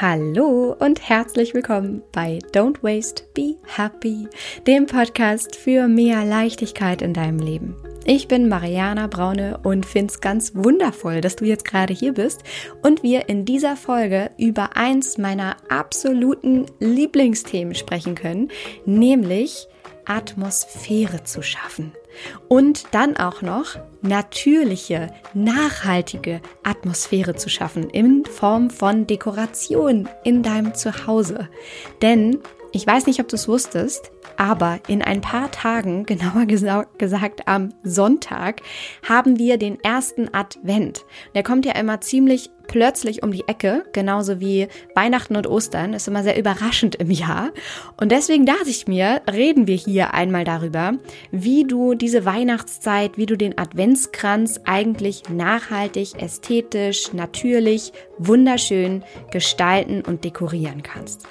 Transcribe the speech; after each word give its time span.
Hallo 0.00 0.76
und 0.78 1.08
herzlich 1.08 1.54
willkommen 1.54 2.04
bei 2.12 2.38
Don't 2.52 2.84
Waste, 2.84 3.24
Be 3.34 3.56
Happy, 3.64 4.28
dem 4.64 4.86
Podcast 4.86 5.56
für 5.56 5.88
mehr 5.88 6.24
Leichtigkeit 6.24 7.02
in 7.02 7.12
deinem 7.12 7.40
Leben. 7.40 7.74
Ich 8.04 8.28
bin 8.28 8.48
Mariana 8.48 9.08
Braune 9.08 9.58
und 9.64 9.84
finde 9.84 10.12
es 10.12 10.20
ganz 10.20 10.54
wundervoll, 10.54 11.20
dass 11.20 11.34
du 11.34 11.46
jetzt 11.46 11.64
gerade 11.64 11.92
hier 11.92 12.12
bist 12.12 12.44
und 12.80 13.02
wir 13.02 13.28
in 13.28 13.44
dieser 13.44 13.74
Folge 13.74 14.30
über 14.38 14.76
eins 14.76 15.18
meiner 15.18 15.56
absoluten 15.68 16.66
Lieblingsthemen 16.78 17.74
sprechen 17.74 18.14
können, 18.14 18.52
nämlich 18.86 19.66
Atmosphäre 20.04 21.24
zu 21.24 21.42
schaffen. 21.42 21.92
Und 22.48 22.86
dann 22.92 23.16
auch 23.16 23.42
noch 23.42 23.76
natürliche, 24.02 25.12
nachhaltige 25.34 26.40
Atmosphäre 26.62 27.36
zu 27.36 27.48
schaffen 27.48 27.90
in 27.90 28.24
Form 28.24 28.70
von 28.70 29.06
Dekoration 29.06 30.08
in 30.24 30.42
deinem 30.42 30.74
Zuhause. 30.74 31.48
Denn 32.02 32.38
ich 32.72 32.86
weiß 32.86 33.06
nicht, 33.06 33.20
ob 33.20 33.28
du 33.28 33.36
es 33.36 33.48
wusstest, 33.48 34.10
aber 34.36 34.78
in 34.88 35.02
ein 35.02 35.20
paar 35.20 35.50
Tagen, 35.50 36.04
genauer 36.06 36.46
gesagt 36.46 37.48
am 37.48 37.70
Sonntag, 37.82 38.60
haben 39.06 39.38
wir 39.38 39.58
den 39.58 39.80
ersten 39.80 40.32
Advent. 40.32 41.04
Der 41.34 41.42
kommt 41.42 41.64
ja 41.64 41.72
immer 41.72 42.00
ziemlich 42.00 42.50
plötzlich 42.68 43.24
um 43.24 43.32
die 43.32 43.48
Ecke, 43.48 43.84
genauso 43.92 44.38
wie 44.38 44.68
Weihnachten 44.94 45.34
und 45.34 45.48
Ostern, 45.48 45.94
ist 45.94 46.06
immer 46.06 46.22
sehr 46.22 46.38
überraschend 46.38 46.94
im 46.94 47.10
Jahr. 47.10 47.50
Und 48.00 48.12
deswegen 48.12 48.46
dachte 48.46 48.70
ich 48.70 48.86
mir, 48.86 49.22
reden 49.28 49.66
wir 49.66 49.74
hier 49.74 50.14
einmal 50.14 50.44
darüber, 50.44 50.92
wie 51.32 51.64
du 51.64 51.94
diese 51.94 52.24
Weihnachtszeit, 52.24 53.18
wie 53.18 53.26
du 53.26 53.36
den 53.36 53.58
Adventskranz 53.58 54.60
eigentlich 54.64 55.28
nachhaltig, 55.28 56.22
ästhetisch, 56.22 57.12
natürlich, 57.12 57.92
wunderschön 58.18 59.02
gestalten 59.32 60.02
und 60.06 60.24
dekorieren 60.24 60.82
kannst. 60.82 61.26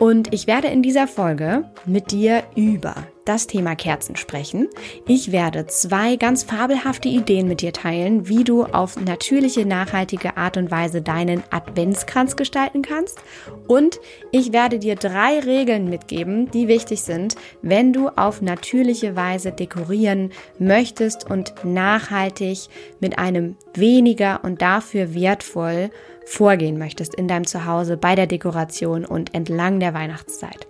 Und 0.00 0.32
ich 0.32 0.46
werde 0.46 0.68
in 0.68 0.82
dieser 0.82 1.06
Folge 1.06 1.70
mit 1.84 2.10
dir 2.10 2.42
über 2.56 2.94
das 3.24 3.46
Thema 3.46 3.76
Kerzen 3.76 4.16
sprechen. 4.16 4.68
Ich 5.06 5.32
werde 5.32 5.66
zwei 5.66 6.16
ganz 6.16 6.42
fabelhafte 6.42 7.08
Ideen 7.08 7.48
mit 7.48 7.60
dir 7.60 7.72
teilen, 7.72 8.28
wie 8.28 8.44
du 8.44 8.64
auf 8.64 9.00
natürliche, 9.00 9.66
nachhaltige 9.66 10.36
Art 10.36 10.56
und 10.56 10.70
Weise 10.70 11.02
deinen 11.02 11.42
Adventskranz 11.50 12.36
gestalten 12.36 12.82
kannst. 12.82 13.18
Und 13.66 14.00
ich 14.32 14.52
werde 14.52 14.78
dir 14.78 14.96
drei 14.96 15.38
Regeln 15.40 15.88
mitgeben, 15.88 16.50
die 16.50 16.68
wichtig 16.68 17.02
sind, 17.02 17.36
wenn 17.62 17.92
du 17.92 18.08
auf 18.08 18.42
natürliche 18.42 19.16
Weise 19.16 19.52
dekorieren 19.52 20.30
möchtest 20.58 21.30
und 21.30 21.54
nachhaltig 21.64 22.68
mit 23.00 23.18
einem 23.18 23.56
weniger 23.74 24.40
und 24.44 24.62
dafür 24.62 25.14
wertvoll 25.14 25.90
vorgehen 26.24 26.78
möchtest 26.78 27.14
in 27.14 27.28
deinem 27.28 27.46
Zuhause 27.46 27.96
bei 27.96 28.14
der 28.14 28.26
Dekoration 28.26 29.04
und 29.04 29.34
entlang 29.34 29.80
der 29.80 29.94
Weihnachtszeit. 29.94 30.69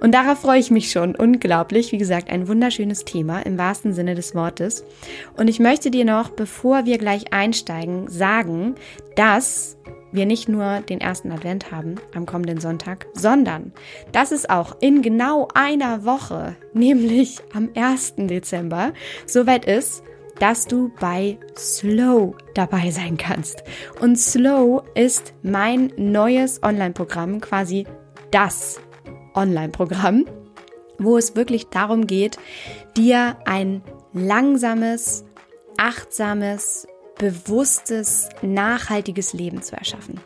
Und 0.00 0.14
darauf 0.14 0.40
freue 0.40 0.60
ich 0.60 0.70
mich 0.70 0.90
schon 0.90 1.14
unglaublich. 1.14 1.92
Wie 1.92 1.98
gesagt, 1.98 2.30
ein 2.30 2.48
wunderschönes 2.48 3.04
Thema 3.04 3.40
im 3.40 3.58
wahrsten 3.58 3.92
Sinne 3.92 4.14
des 4.14 4.34
Wortes. 4.34 4.84
Und 5.36 5.48
ich 5.48 5.60
möchte 5.60 5.90
dir 5.90 6.04
noch, 6.04 6.30
bevor 6.30 6.84
wir 6.84 6.98
gleich 6.98 7.32
einsteigen, 7.32 8.08
sagen, 8.08 8.74
dass 9.16 9.76
wir 10.12 10.26
nicht 10.26 10.48
nur 10.48 10.80
den 10.80 11.00
ersten 11.00 11.30
Advent 11.30 11.70
haben 11.70 11.96
am 12.14 12.26
kommenden 12.26 12.60
Sonntag, 12.60 13.06
sondern 13.12 13.72
dass 14.12 14.32
es 14.32 14.48
auch 14.48 14.76
in 14.80 15.02
genau 15.02 15.48
einer 15.54 16.04
Woche, 16.04 16.56
nämlich 16.72 17.38
am 17.54 17.70
1. 17.74 18.14
Dezember, 18.16 18.92
soweit 19.26 19.64
ist, 19.64 20.02
dass 20.38 20.66
du 20.66 20.90
bei 20.98 21.38
Slow 21.56 22.34
dabei 22.54 22.90
sein 22.90 23.16
kannst. 23.18 23.62
Und 24.00 24.16
Slow 24.16 24.82
ist 24.94 25.34
mein 25.42 25.92
neues 25.96 26.62
Online-Programm, 26.62 27.40
quasi 27.40 27.86
das 28.30 28.80
Online-Programm, 29.34 30.26
wo 30.98 31.16
es 31.16 31.36
wirklich 31.36 31.68
darum 31.68 32.06
geht, 32.06 32.38
dir 32.96 33.36
ein 33.44 33.82
langsames, 34.12 35.24
achtsames, 35.76 36.86
bewusstes, 37.18 38.28
nachhaltiges 38.42 39.32
Leben 39.32 39.62
zu 39.62 39.76
erschaffen. 39.76 40.20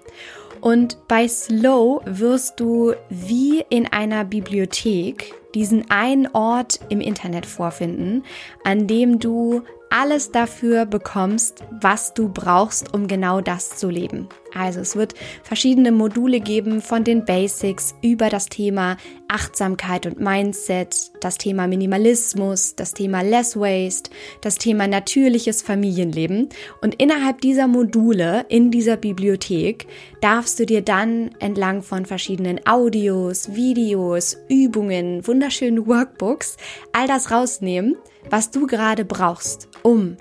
Und 0.60 1.06
bei 1.08 1.28
Slow 1.28 2.00
wirst 2.06 2.58
du 2.58 2.94
wie 3.10 3.62
in 3.68 3.86
einer 3.92 4.24
Bibliothek 4.24 5.34
diesen 5.54 5.90
einen 5.90 6.26
Ort 6.28 6.80
im 6.88 7.00
Internet 7.00 7.46
vorfinden, 7.46 8.24
an 8.64 8.86
dem 8.86 9.18
du 9.18 9.62
alles 9.94 10.32
dafür 10.32 10.86
bekommst, 10.86 11.62
was 11.70 12.14
du 12.14 12.28
brauchst, 12.28 12.92
um 12.92 13.06
genau 13.06 13.40
das 13.40 13.76
zu 13.76 13.88
leben. 13.88 14.28
Also 14.52 14.80
es 14.80 14.96
wird 14.96 15.14
verschiedene 15.44 15.92
Module 15.92 16.40
geben 16.40 16.82
von 16.82 17.04
den 17.04 17.24
Basics 17.24 17.94
über 18.02 18.28
das 18.28 18.46
Thema 18.46 18.96
Achtsamkeit 19.28 20.06
und 20.06 20.18
Mindset, 20.18 21.12
das 21.20 21.38
Thema 21.38 21.68
Minimalismus, 21.68 22.74
das 22.74 22.92
Thema 22.92 23.22
Less 23.22 23.56
Waste, 23.56 24.10
das 24.40 24.56
Thema 24.56 24.88
natürliches 24.88 25.62
Familienleben. 25.62 26.48
Und 26.82 26.96
innerhalb 26.96 27.40
dieser 27.40 27.68
Module 27.68 28.46
in 28.48 28.72
dieser 28.72 28.96
Bibliothek 28.96 29.86
darfst 30.20 30.58
du 30.58 30.66
dir 30.66 30.82
dann 30.82 31.30
entlang 31.38 31.82
von 31.82 32.04
verschiedenen 32.04 32.66
Audios, 32.66 33.54
Videos, 33.54 34.38
Übungen, 34.48 35.24
wunderschönen 35.24 35.86
Workbooks 35.86 36.56
all 36.92 37.06
das 37.06 37.30
rausnehmen, 37.30 37.96
was 38.30 38.50
du 38.50 38.66
gerade 38.66 39.04
brauchst, 39.04 39.68
um 39.82 40.16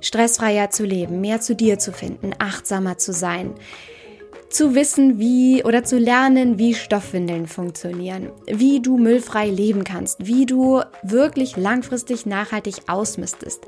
stressfreier 0.00 0.70
zu 0.70 0.84
leben, 0.84 1.20
mehr 1.20 1.40
zu 1.40 1.54
dir 1.54 1.78
zu 1.78 1.92
finden, 1.92 2.32
achtsamer 2.38 2.98
zu 2.98 3.12
sein, 3.12 3.54
zu 4.50 4.74
wissen, 4.74 5.18
wie 5.18 5.64
oder 5.64 5.82
zu 5.82 5.98
lernen, 5.98 6.58
wie 6.58 6.74
Stoffwindeln 6.74 7.46
funktionieren, 7.46 8.30
wie 8.46 8.80
du 8.80 8.98
müllfrei 8.98 9.48
leben 9.48 9.84
kannst, 9.84 10.26
wie 10.26 10.44
du 10.44 10.82
wirklich 11.02 11.56
langfristig 11.56 12.26
nachhaltig 12.26 12.74
ausmistest. 12.86 13.66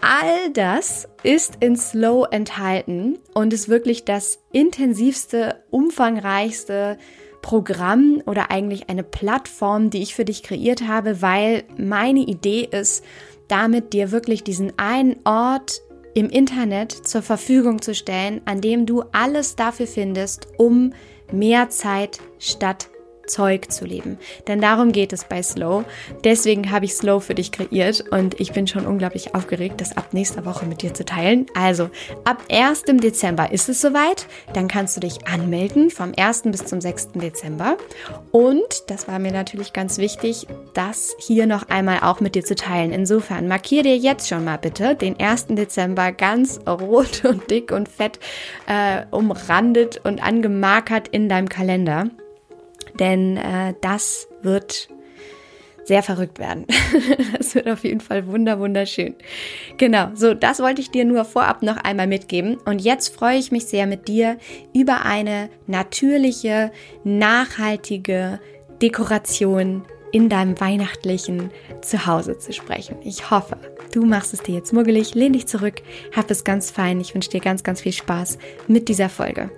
All 0.00 0.50
das 0.52 1.08
ist 1.24 1.56
in 1.58 1.76
Slow 1.76 2.28
enthalten 2.30 3.18
und 3.34 3.52
ist 3.52 3.68
wirklich 3.68 4.04
das 4.04 4.38
intensivste, 4.52 5.64
umfangreichste 5.70 6.98
Programm 7.42 8.22
oder 8.26 8.50
eigentlich 8.50 8.88
eine 8.88 9.04
Plattform, 9.04 9.90
die 9.90 10.02
ich 10.02 10.14
für 10.14 10.24
dich 10.24 10.42
kreiert 10.42 10.86
habe, 10.86 11.22
weil 11.22 11.64
meine 11.76 12.20
Idee 12.20 12.68
ist, 12.70 13.04
damit 13.48 13.92
dir 13.92 14.10
wirklich 14.10 14.44
diesen 14.44 14.78
einen 14.78 15.16
Ort 15.24 15.80
im 16.14 16.28
Internet 16.28 16.92
zur 16.92 17.22
Verfügung 17.22 17.80
zu 17.80 17.94
stellen, 17.94 18.40
an 18.44 18.60
dem 18.60 18.86
du 18.86 19.04
alles 19.12 19.56
dafür 19.56 19.86
findest, 19.86 20.48
um 20.58 20.92
mehr 21.32 21.70
Zeit 21.70 22.18
statt 22.38 22.88
Zeug 23.28 23.70
zu 23.70 23.84
leben. 23.84 24.18
Denn 24.46 24.60
darum 24.60 24.92
geht 24.92 25.12
es 25.12 25.24
bei 25.24 25.42
Slow. 25.42 25.84
Deswegen 26.24 26.70
habe 26.70 26.84
ich 26.84 26.94
Slow 26.94 27.20
für 27.20 27.34
dich 27.34 27.52
kreiert 27.52 28.04
und 28.10 28.40
ich 28.40 28.52
bin 28.52 28.66
schon 28.66 28.86
unglaublich 28.86 29.34
aufgeregt, 29.34 29.80
das 29.80 29.96
ab 29.96 30.08
nächster 30.12 30.44
Woche 30.44 30.66
mit 30.66 30.82
dir 30.82 30.94
zu 30.94 31.04
teilen. 31.04 31.46
Also, 31.54 31.90
ab 32.24 32.42
1. 32.50 32.84
Dezember 32.86 33.52
ist 33.52 33.68
es 33.68 33.80
soweit. 33.80 34.26
Dann 34.54 34.68
kannst 34.68 34.96
du 34.96 35.00
dich 35.00 35.26
anmelden 35.26 35.90
vom 35.90 36.12
1. 36.16 36.42
bis 36.44 36.64
zum 36.64 36.80
6. 36.80 37.12
Dezember. 37.14 37.76
Und, 38.32 38.84
das 38.88 39.08
war 39.08 39.18
mir 39.18 39.32
natürlich 39.32 39.72
ganz 39.72 39.98
wichtig, 39.98 40.46
das 40.74 41.14
hier 41.18 41.46
noch 41.46 41.68
einmal 41.68 42.00
auch 42.00 42.20
mit 42.20 42.34
dir 42.34 42.44
zu 42.44 42.54
teilen. 42.54 42.92
Insofern, 42.92 43.48
markier 43.48 43.82
dir 43.82 43.96
jetzt 43.96 44.28
schon 44.28 44.44
mal 44.44 44.58
bitte 44.58 44.94
den 44.94 45.18
1. 45.18 45.48
Dezember 45.48 46.12
ganz 46.12 46.60
rot 46.66 47.24
und 47.24 47.50
dick 47.50 47.72
und 47.72 47.88
fett 47.88 48.18
äh, 48.66 49.04
umrandet 49.10 50.00
und 50.04 50.22
angemarkert 50.22 51.08
in 51.08 51.28
deinem 51.28 51.48
Kalender 51.48 52.10
denn 52.98 53.36
äh, 53.36 53.74
das 53.80 54.28
wird 54.42 54.88
sehr 55.88 56.02
verrückt 56.02 56.38
werden. 56.38 56.66
das 57.38 57.54
wird 57.54 57.66
auf 57.68 57.82
jeden 57.82 58.00
Fall 58.00 58.26
wunder 58.26 58.60
wunderschön. 58.60 59.14
Genau, 59.78 60.10
so 60.14 60.34
das 60.34 60.60
wollte 60.60 60.82
ich 60.82 60.90
dir 60.90 61.04
nur 61.04 61.24
vorab 61.24 61.62
noch 61.62 61.78
einmal 61.78 62.06
mitgeben 62.06 62.58
und 62.66 62.80
jetzt 62.80 63.14
freue 63.14 63.38
ich 63.38 63.50
mich 63.50 63.66
sehr 63.66 63.86
mit 63.86 64.06
dir 64.06 64.36
über 64.74 65.04
eine 65.04 65.48
natürliche, 65.66 66.70
nachhaltige 67.04 68.38
Dekoration 68.82 69.82
in 70.12 70.28
deinem 70.28 70.60
weihnachtlichen 70.60 71.50
Zuhause 71.80 72.38
zu 72.38 72.52
sprechen. 72.52 72.96
Ich 73.02 73.30
hoffe, 73.30 73.56
du 73.92 74.04
machst 74.04 74.32
es 74.34 74.42
dir 74.42 74.54
jetzt 74.54 74.72
muggelig, 74.72 75.14
lehn 75.14 75.32
dich 75.32 75.46
zurück, 75.46 75.82
hab 76.14 76.30
es 76.30 76.44
ganz 76.44 76.70
fein. 76.70 77.00
Ich 77.00 77.14
wünsche 77.14 77.30
dir 77.30 77.40
ganz, 77.40 77.62
ganz 77.62 77.80
viel 77.80 77.92
Spaß 77.92 78.38
mit 78.68 78.88
dieser 78.88 79.08
Folge. 79.08 79.50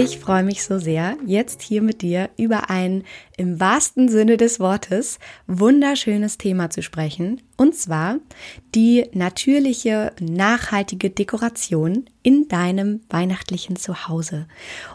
Ich 0.00 0.20
freue 0.20 0.44
mich 0.44 0.62
so 0.62 0.78
sehr, 0.78 1.16
jetzt 1.26 1.60
hier 1.60 1.82
mit 1.82 2.02
dir 2.02 2.30
über 2.36 2.70
ein 2.70 3.02
im 3.38 3.58
wahrsten 3.60 4.08
Sinne 4.08 4.36
des 4.36 4.60
Wortes 4.60 5.18
wunderschönes 5.46 6.36
Thema 6.36 6.68
zu 6.68 6.82
sprechen, 6.82 7.40
und 7.56 7.74
zwar 7.74 8.18
die 8.74 9.06
natürliche, 9.14 10.12
nachhaltige 10.20 11.10
Dekoration 11.10 12.04
in 12.22 12.46
deinem 12.46 13.00
weihnachtlichen 13.08 13.74
Zuhause. 13.74 14.46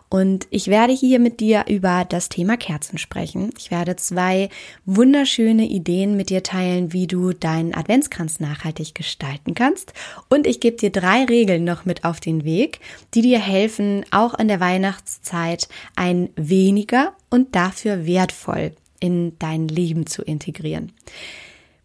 Und 0.07 0.47
ich 0.49 0.67
werde 0.67 0.93
hier 0.93 1.19
mit 1.19 1.39
dir 1.39 1.65
über 1.67 2.05
das 2.07 2.29
Thema 2.29 2.55
Kerzen 2.55 2.97
sprechen. 2.97 3.49
Ich 3.57 3.71
werde 3.71 3.95
zwei 3.95 4.49
wunderschöne 4.85 5.65
Ideen 5.65 6.15
mit 6.15 6.29
dir 6.29 6.43
teilen, 6.43 6.93
wie 6.93 7.07
du 7.07 7.33
deinen 7.33 7.73
Adventskranz 7.73 8.39
nachhaltig 8.39 8.95
gestalten 8.95 9.55
kannst. 9.55 9.93
Und 10.29 10.47
ich 10.47 10.59
gebe 10.59 10.77
dir 10.77 10.91
drei 10.91 11.25
Regeln 11.25 11.63
noch 11.63 11.83
mit 11.83 12.05
auf 12.05 12.19
den 12.19 12.45
Weg, 12.45 12.79
die 13.13 13.23
dir 13.23 13.39
helfen, 13.39 14.05
auch 14.11 14.35
in 14.35 14.47
der 14.47 14.59
Weihnachtszeit 14.59 15.67
ein 15.95 16.29
weniger 16.35 17.13
und 17.29 17.55
dafür 17.55 18.05
wertvoll 18.33 18.71
in 18.99 19.37
dein 19.39 19.67
Leben 19.67 20.07
zu 20.07 20.21
integrieren. 20.21 20.91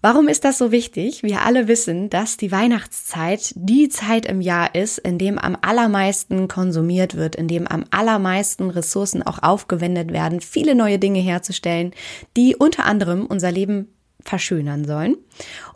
Warum 0.01 0.29
ist 0.29 0.45
das 0.45 0.59
so 0.59 0.71
wichtig? 0.71 1.25
Wir 1.25 1.43
alle 1.43 1.67
wissen, 1.67 2.09
dass 2.09 2.37
die 2.37 2.53
Weihnachtszeit 2.53 3.53
die 3.57 3.89
Zeit 3.89 4.27
im 4.27 4.41
Jahr 4.41 4.77
ist, 4.77 4.99
in 4.99 5.19
dem 5.19 5.39
am 5.39 5.59
allermeisten 5.61 6.47
konsumiert 6.47 7.17
wird, 7.17 7.35
in 7.35 7.49
dem 7.49 7.67
am 7.67 7.85
allermeisten 7.91 8.71
Ressourcen 8.71 9.25
auch 9.25 9.43
aufgewendet 9.43 10.13
werden, 10.13 10.41
viele 10.41 10.77
neue 10.77 11.01
Dinge 11.01 11.19
herzustellen, 11.19 11.93
die 12.37 12.55
unter 12.55 12.85
anderem 12.85 13.27
unser 13.27 13.51
Leben 13.51 13.89
verschönern 14.29 14.85
sollen. 14.85 15.17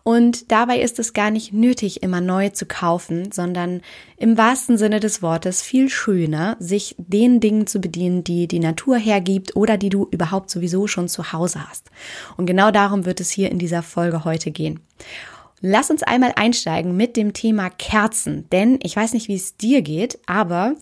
Und 0.05 0.51
dabei 0.51 0.81
ist 0.81 0.99
es 0.99 1.13
gar 1.13 1.31
nicht 1.31 1.53
nötig, 1.53 2.03
immer 2.03 2.21
neu 2.21 2.51
zu 2.51 2.67
kaufen, 2.67 3.33
sondern 3.33 3.81
im 4.17 4.37
wahrsten 4.37 4.77
Sinne 4.77 5.01
des 5.01 5.23
Wortes 5.23 5.63
viel 5.63 5.89
schöner, 5.89 6.57
sich 6.59 6.95
den 6.99 7.41
Dingen 7.41 7.67
zu 7.67 7.81
bedienen, 7.81 8.25
die 8.25 8.49
die 8.49 8.59
Natur 8.59 8.97
hergibt 8.97 9.57
oder 9.57 9.77
die 9.77 9.89
du 9.89 10.09
überhaupt 10.11 10.51
sowieso 10.51 10.87
schon 10.87 11.09
zu 11.09 11.33
Hause 11.33 11.69
hast. 11.69 11.91
Und 12.37 12.47
genau 12.47 12.71
darum 12.71 13.05
wird 13.05 13.21
es 13.21 13.31
hier 13.31 13.51
in 13.51 13.59
dieser 13.59 13.83
Folge 13.83 14.25
heute 14.25 14.51
gehen. 14.51 14.81
Lass 15.65 15.91
uns 15.91 16.03
einmal 16.03 16.33
einsteigen 16.35 16.97
mit 16.97 17.17
dem 17.17 17.33
Thema 17.33 17.71
Kerzen, 17.71 18.49
denn 18.51 18.81
ich 18.83 18.97
weiß 18.97 19.13
nicht, 19.15 19.29
wie 19.29 19.37
es 19.37 19.57
dir 19.57 19.81
geht, 19.81 20.19
aber 20.27 20.75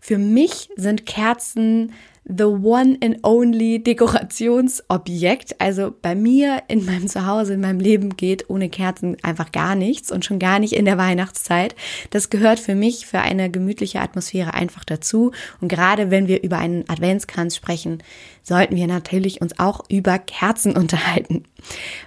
für 0.00 0.16
mich 0.16 0.70
sind 0.76 1.06
Kerzen 1.06 1.92
the 2.28 2.44
one 2.44 2.98
and 3.02 3.24
only 3.24 3.82
Dekorationsobjekt. 3.82 5.60
Also 5.60 5.92
bei 6.02 6.14
mir 6.14 6.62
in 6.68 6.84
meinem 6.84 7.08
Zuhause, 7.08 7.54
in 7.54 7.60
meinem 7.60 7.80
Leben 7.80 8.16
geht 8.16 8.48
ohne 8.50 8.68
Kerzen 8.68 9.16
einfach 9.22 9.50
gar 9.50 9.74
nichts 9.74 10.12
und 10.12 10.24
schon 10.24 10.38
gar 10.38 10.58
nicht 10.58 10.74
in 10.74 10.84
der 10.84 10.98
Weihnachtszeit. 10.98 11.74
Das 12.10 12.30
gehört 12.30 12.60
für 12.60 12.74
mich 12.74 13.06
für 13.06 13.20
eine 13.20 13.50
gemütliche 13.50 14.00
Atmosphäre 14.00 14.54
einfach 14.54 14.84
dazu. 14.84 15.32
Und 15.60 15.68
gerade 15.68 16.10
wenn 16.10 16.28
wir 16.28 16.42
über 16.42 16.58
einen 16.58 16.88
Adventskranz 16.88 17.56
sprechen, 17.56 18.02
sollten 18.42 18.76
wir 18.76 18.86
natürlich 18.86 19.40
uns 19.40 19.58
auch 19.58 19.84
über 19.88 20.18
Kerzen 20.18 20.76
unterhalten. 20.76 21.44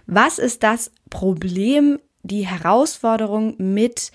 Was 0.06 0.38
ist 0.38 0.64
das 0.64 0.92
Problem, 1.10 1.98
die 2.24 2.46
Herausforderung 2.46 3.56
mit 3.58 4.12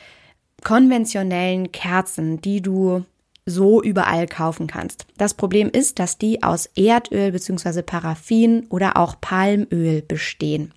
konventionellen 0.63 1.73
Kerzen, 1.73 2.41
die 2.41 2.63
du 2.63 3.05
so 3.49 3.81
überall 3.81 4.27
kaufen 4.27 4.67
kannst. 4.67 5.07
Das 5.19 5.35
Problem 5.35 5.71
ist, 5.71 6.01
dass 6.01 6.19
die 6.19 6.43
aus 6.43 6.69
Erdöl 6.75 7.31
bzw. 7.31 7.83
Paraffin 7.83 8.67
oder 8.71 8.97
auch 8.97 9.21
Palmöl 9.21 10.03
bestehen. 10.03 10.73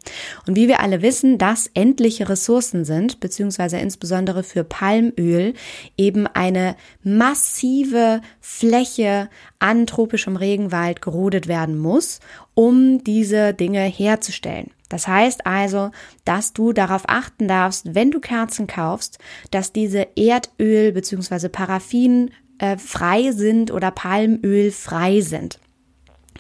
Und 0.46 0.56
wie 0.56 0.68
wir 0.68 0.80
alle 0.80 1.02
wissen, 1.02 1.40
dass 1.40 1.66
endliche 1.74 2.30
Ressourcen 2.30 2.86
sind, 2.86 3.20
beziehungsweise 3.20 3.80
insbesondere 3.80 4.44
für 4.44 4.64
Palmöl 4.64 5.56
eben 5.98 6.28
eine 6.28 6.76
massive 7.02 8.22
Fläche 8.40 9.30
an 9.60 9.86
tropischem 9.86 10.36
Regenwald 10.36 11.02
gerodet 11.02 11.48
werden 11.48 11.78
muss, 11.78 12.20
um 12.54 13.04
diese 13.04 13.54
Dinge 13.54 13.82
herzustellen. 13.82 14.72
Das 14.88 15.08
heißt 15.08 15.46
also, 15.46 15.92
dass 16.26 16.54
du 16.54 16.74
darauf 16.74 17.04
achten 17.08 17.48
darfst, 17.48 17.94
wenn 17.94 18.10
du 18.10 18.20
Kerzen 18.20 18.66
kaufst, 18.66 19.20
dass 19.52 19.72
diese 19.72 20.08
Erdöl 20.16 20.94
bzw. 20.94 21.50
Paraffin 21.50 22.32
äh, 22.58 22.78
frei 22.78 23.32
sind 23.32 23.72
oder 23.72 23.92
Palmöl 23.92 24.72
frei 24.72 25.22
sind 25.22 25.60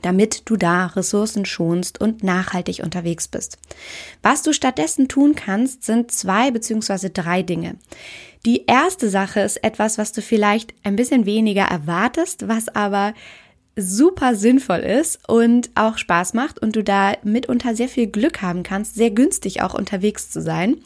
damit 0.01 0.43
du 0.45 0.55
da 0.55 0.87
Ressourcen 0.87 1.45
schonst 1.45 1.99
und 1.99 2.23
nachhaltig 2.23 2.81
unterwegs 2.83 3.27
bist. 3.27 3.57
Was 4.21 4.41
du 4.41 4.53
stattdessen 4.53 5.07
tun 5.07 5.35
kannst, 5.35 5.83
sind 5.83 6.11
zwei 6.11 6.51
beziehungsweise 6.51 7.09
drei 7.09 7.43
Dinge. 7.43 7.75
Die 8.45 8.65
erste 8.65 9.09
Sache 9.09 9.41
ist 9.41 9.63
etwas, 9.63 9.97
was 9.97 10.11
du 10.11 10.21
vielleicht 10.21 10.73
ein 10.83 10.95
bisschen 10.95 11.25
weniger 11.25 11.63
erwartest, 11.63 12.47
was 12.47 12.69
aber 12.69 13.13
super 13.75 14.35
sinnvoll 14.35 14.79
ist 14.79 15.19
und 15.27 15.69
auch 15.75 15.97
Spaß 15.97 16.33
macht 16.33 16.59
und 16.59 16.75
du 16.75 16.83
da 16.83 17.13
mitunter 17.23 17.75
sehr 17.75 17.87
viel 17.87 18.07
Glück 18.07 18.41
haben 18.41 18.63
kannst, 18.63 18.95
sehr 18.95 19.11
günstig 19.11 19.61
auch 19.61 19.73
unterwegs 19.73 20.29
zu 20.29 20.41
sein. 20.41 20.77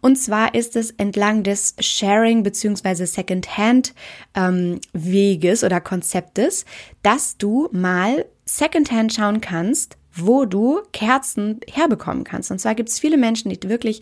Und 0.00 0.16
zwar 0.16 0.54
ist 0.54 0.76
es 0.76 0.92
entlang 0.92 1.42
des 1.42 1.74
Sharing 1.80 2.42
bzw. 2.42 3.04
Secondhand 3.04 3.94
ähm, 4.34 4.80
Weges 4.92 5.64
oder 5.64 5.80
Konzeptes, 5.80 6.64
dass 7.02 7.36
du 7.36 7.68
mal 7.72 8.24
Secondhand 8.44 9.12
schauen 9.12 9.40
kannst, 9.40 9.96
wo 10.16 10.44
du 10.44 10.80
Kerzen 10.92 11.60
herbekommen 11.70 12.24
kannst. 12.24 12.50
Und 12.50 12.58
zwar 12.58 12.74
gibt 12.74 12.88
es 12.88 12.98
viele 12.98 13.16
Menschen, 13.16 13.50
die 13.50 13.68
wirklich 13.68 14.00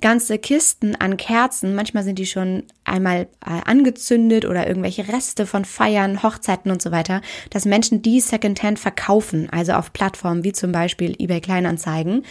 ganze 0.00 0.38
Kisten 0.38 0.94
an 0.96 1.16
Kerzen, 1.16 1.74
manchmal 1.74 2.04
sind 2.04 2.18
die 2.18 2.26
schon 2.26 2.64
einmal 2.84 3.26
äh, 3.44 3.60
angezündet 3.64 4.44
oder 4.44 4.66
irgendwelche 4.66 5.08
Reste 5.08 5.46
von 5.46 5.64
Feiern, 5.64 6.22
Hochzeiten 6.22 6.70
und 6.70 6.80
so 6.80 6.92
weiter, 6.92 7.20
dass 7.50 7.64
Menschen 7.64 8.02
die 8.02 8.20
Secondhand 8.20 8.78
verkaufen, 8.78 9.48
also 9.50 9.72
auf 9.72 9.92
Plattformen 9.92 10.44
wie 10.44 10.52
zum 10.52 10.70
Beispiel 10.72 11.16
eBay 11.18 11.40
Kleinanzeigen. 11.40 12.24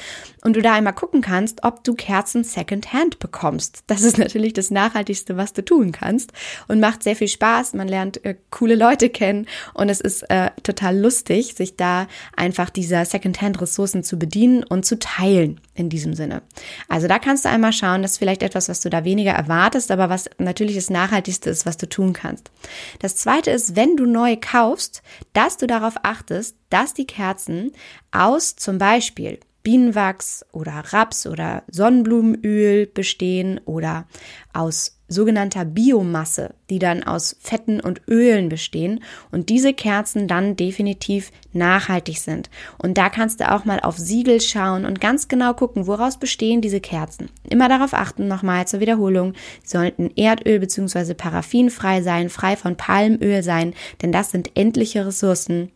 Und 0.43 0.55
du 0.55 0.61
da 0.61 0.73
einmal 0.73 0.93
gucken 0.93 1.21
kannst, 1.21 1.63
ob 1.63 1.83
du 1.83 1.93
Kerzen 1.93 2.43
Secondhand 2.43 3.19
bekommst. 3.19 3.83
Das 3.87 4.03
ist 4.03 4.17
natürlich 4.17 4.53
das 4.53 4.71
Nachhaltigste, 4.71 5.37
was 5.37 5.53
du 5.53 5.65
tun 5.65 5.91
kannst 5.91 6.31
und 6.67 6.79
macht 6.79 7.03
sehr 7.03 7.15
viel 7.15 7.27
Spaß. 7.27 7.73
Man 7.73 7.87
lernt 7.87 8.23
äh, 8.23 8.35
coole 8.49 8.75
Leute 8.75 9.09
kennen 9.09 9.47
und 9.73 9.89
es 9.89 9.99
ist 9.99 10.23
äh, 10.29 10.51
total 10.63 10.97
lustig, 10.97 11.55
sich 11.55 11.75
da 11.75 12.07
einfach 12.37 12.69
dieser 12.69 13.03
Secondhand 13.03 13.24
Secondhand-Ressourcen 13.25 14.03
zu 14.03 14.19
bedienen 14.19 14.63
und 14.63 14.85
zu 14.85 14.99
teilen 14.99 15.59
in 15.73 15.89
diesem 15.89 16.13
Sinne. 16.13 16.43
Also 16.87 17.07
da 17.07 17.17
kannst 17.17 17.45
du 17.45 17.49
einmal 17.49 17.73
schauen, 17.73 18.03
das 18.03 18.13
ist 18.13 18.17
vielleicht 18.19 18.43
etwas, 18.43 18.69
was 18.69 18.81
du 18.81 18.89
da 18.89 19.03
weniger 19.03 19.31
erwartest, 19.31 19.89
aber 19.89 20.09
was 20.09 20.29
natürlich 20.37 20.75
das 20.75 20.91
Nachhaltigste 20.91 21.49
ist, 21.49 21.65
was 21.65 21.77
du 21.77 21.89
tun 21.89 22.13
kannst. 22.13 22.51
Das 22.99 23.15
zweite 23.15 23.49
ist, 23.49 23.75
wenn 23.75 23.97
du 23.97 24.05
neu 24.05 24.37
kaufst, 24.39 25.01
dass 25.33 25.57
du 25.57 25.65
darauf 25.65 25.95
achtest, 26.03 26.55
dass 26.69 26.93
die 26.93 27.07
Kerzen 27.07 27.71
aus 28.11 28.55
zum 28.55 28.77
Beispiel 28.77 29.39
Bienenwachs 29.65 30.45
oder 30.51 30.83
Raps 30.91 31.25
oder 31.25 31.63
Sonnenblumenöl 31.69 32.85
bestehen 32.85 33.59
oder 33.65 34.05
aus 34.53 34.99
sogenannter 35.07 35.65
Biomasse, 35.65 36.53
die 36.69 36.79
dann 36.79 37.03
aus 37.03 37.35
Fetten 37.39 37.79
und 37.79 38.01
Ölen 38.07 38.49
bestehen 38.49 39.03
und 39.31 39.49
diese 39.49 39.73
Kerzen 39.73 40.27
dann 40.27 40.55
definitiv 40.55 41.31
nachhaltig 41.51 42.19
sind. 42.19 42.49
Und 42.77 42.97
da 42.97 43.09
kannst 43.09 43.39
du 43.39 43.51
auch 43.51 43.65
mal 43.65 43.79
auf 43.79 43.97
Siegel 43.97 44.39
schauen 44.41 44.85
und 44.85 45.01
ganz 45.01 45.27
genau 45.27 45.53
gucken, 45.53 45.87
woraus 45.87 46.17
bestehen 46.17 46.61
diese 46.61 46.79
Kerzen. 46.79 47.29
Immer 47.43 47.67
darauf 47.67 47.93
achten, 47.93 48.27
nochmal 48.27 48.67
zur 48.67 48.79
Wiederholung, 48.79 49.33
sie 49.63 49.77
sollten 49.77 50.11
Erdöl 50.15 50.59
bzw. 50.59 51.13
paraffinfrei 51.13 52.01
sein, 52.01 52.29
frei 52.29 52.55
von 52.55 52.75
Palmöl 52.75 53.43
sein, 53.43 53.73
denn 54.01 54.11
das 54.11 54.31
sind 54.31 54.51
endliche 54.55 55.05
Ressourcen, 55.05 55.71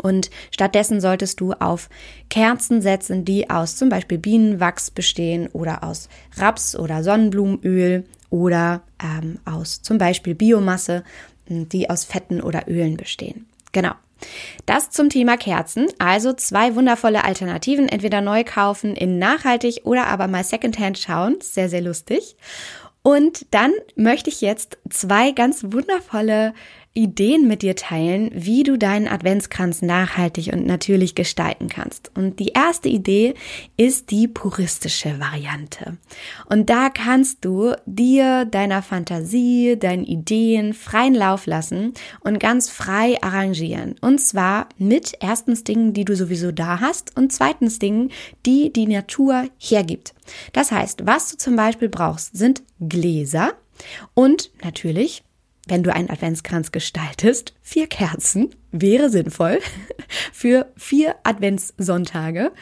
und 0.00 0.30
stattdessen 0.50 1.00
solltest 1.00 1.40
du 1.40 1.52
auf 1.52 1.88
Kerzen 2.28 2.82
setzen, 2.82 3.24
die 3.24 3.50
aus 3.50 3.76
zum 3.76 3.88
Beispiel 3.88 4.18
Bienenwachs 4.18 4.90
bestehen 4.90 5.48
oder 5.52 5.84
aus 5.84 6.08
Raps 6.36 6.76
oder 6.76 7.02
Sonnenblumenöl 7.02 8.04
oder 8.30 8.82
ähm, 9.02 9.38
aus 9.44 9.82
zum 9.82 9.98
Beispiel 9.98 10.34
Biomasse, 10.34 11.04
die 11.48 11.90
aus 11.90 12.04
Fetten 12.04 12.40
oder 12.40 12.68
Ölen 12.68 12.96
bestehen. 12.96 13.46
Genau. 13.72 13.92
Das 14.66 14.90
zum 14.90 15.08
Thema 15.08 15.36
Kerzen. 15.36 15.86
Also 15.98 16.32
zwei 16.32 16.74
wundervolle 16.74 17.24
Alternativen. 17.24 17.88
Entweder 17.88 18.20
neu 18.20 18.44
kaufen 18.44 18.94
in 18.94 19.18
nachhaltig 19.18 19.80
oder 19.84 20.06
aber 20.06 20.28
mal 20.28 20.44
Secondhand 20.44 20.98
schauen. 20.98 21.38
Sehr, 21.40 21.68
sehr 21.68 21.80
lustig. 21.80 22.36
Und 23.02 23.46
dann 23.50 23.72
möchte 23.96 24.28
ich 24.28 24.42
jetzt 24.42 24.78
zwei 24.90 25.32
ganz 25.32 25.64
wundervolle 25.68 26.52
Ideen 26.92 27.46
mit 27.46 27.62
dir 27.62 27.76
teilen, 27.76 28.30
wie 28.34 28.64
du 28.64 28.76
deinen 28.76 29.06
Adventskranz 29.06 29.80
nachhaltig 29.80 30.52
und 30.52 30.66
natürlich 30.66 31.14
gestalten 31.14 31.68
kannst. 31.68 32.10
Und 32.16 32.40
die 32.40 32.48
erste 32.48 32.88
Idee 32.88 33.34
ist 33.76 34.10
die 34.10 34.26
puristische 34.26 35.20
Variante. 35.20 35.98
Und 36.46 36.68
da 36.68 36.90
kannst 36.90 37.44
du 37.44 37.74
dir 37.86 38.44
deiner 38.44 38.82
Fantasie, 38.82 39.76
deinen 39.78 40.04
Ideen 40.04 40.74
freien 40.74 41.14
Lauf 41.14 41.46
lassen 41.46 41.94
und 42.20 42.40
ganz 42.40 42.68
frei 42.70 43.16
arrangieren. 43.22 43.94
Und 44.00 44.20
zwar 44.20 44.68
mit 44.76 45.12
erstens 45.20 45.62
Dingen, 45.62 45.92
die 45.92 46.04
du 46.04 46.16
sowieso 46.16 46.50
da 46.50 46.80
hast 46.80 47.16
und 47.16 47.32
zweitens 47.32 47.78
Dingen, 47.78 48.10
die 48.46 48.72
die 48.72 48.88
Natur 48.88 49.44
hergibt. 49.58 50.12
Das 50.52 50.72
heißt, 50.72 51.06
was 51.06 51.30
du 51.30 51.36
zum 51.36 51.54
Beispiel 51.54 51.88
brauchst, 51.88 52.36
sind 52.36 52.64
Gläser 52.80 53.52
und 54.14 54.50
natürlich 54.64 55.22
wenn 55.70 55.82
du 55.82 55.92
einen 55.92 56.10
Adventskranz 56.10 56.72
gestaltest, 56.72 57.54
vier 57.62 57.86
Kerzen 57.86 58.54
wäre 58.72 59.08
sinnvoll 59.08 59.60
für 60.32 60.70
vier 60.76 61.14
Adventssonntage 61.22 62.52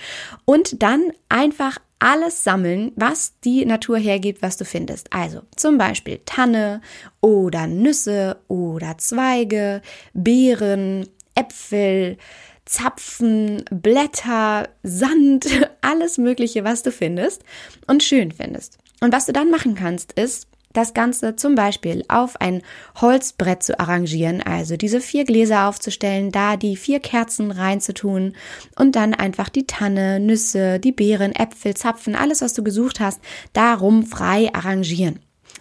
und 0.45 0.83
dann 0.83 1.13
einfach 1.29 1.79
alles 1.99 2.45
sammeln, 2.45 2.93
was 2.97 3.39
die 3.41 3.65
Natur 3.65 3.99
hergibt, 3.99 4.43
was 4.43 4.57
du 4.57 4.65
findest. 4.65 5.13
Also 5.13 5.43
zum 5.57 5.79
Beispiel 5.79 6.21
Tanne 6.25 6.81
oder 7.21 7.67
Nüsse 7.67 8.37
oder 8.47 8.99
Zweige, 8.99 9.83
Beeren, 10.13 11.09
Äpfel, 11.35 12.19
Zapfen, 12.65 13.65
Blätter, 13.71 14.69
Sand, 14.83 15.47
alles 15.81 16.19
Mögliche, 16.19 16.65
was 16.65 16.83
du 16.83 16.93
findest 16.93 17.43
und 17.87 18.03
schön 18.03 18.31
findest. 18.31 18.79
Und 19.01 19.13
was 19.13 19.27
du 19.27 19.33
dann 19.33 19.51
machen 19.51 19.75
kannst, 19.75 20.13
ist, 20.13 20.49
das 20.79 20.95
Ganze 20.95 21.35
zum 21.35 21.57
Beispiel 21.57 22.05
auf 22.09 22.41
ein 22.41 22.63
Holzbrett 23.01 23.65
zu 23.65 23.81
arrangieren, 23.81 24.43
also 24.43 24.77
diese 24.77 25.01
vier 25.01 25.25
Gläser 25.25 25.69
aufzustellen, 25.69 26.31
da 26.31 26.57
die 26.57 26.77
vier 26.77 27.01
Kerzen 27.01 27.51
reinzutun 27.51 28.35
und 28.77 28.95
dann 28.95 29.13
einfach 29.13 29.49
die 29.49 29.67
Tanne, 29.67 30.21
Nüsse, 30.21 30.79
die 30.79 30.93
Beeren, 30.93 31.35
Äpfel, 31.35 31.75
Zapfen, 31.75 32.15
alles, 32.15 32.43
was 32.43 32.55
du 32.55 32.63
gesucht 32.63 33.01
hast, 33.01 33.21
darum 33.53 34.07
frei 34.07 34.55
arrangieren. 34.55 35.19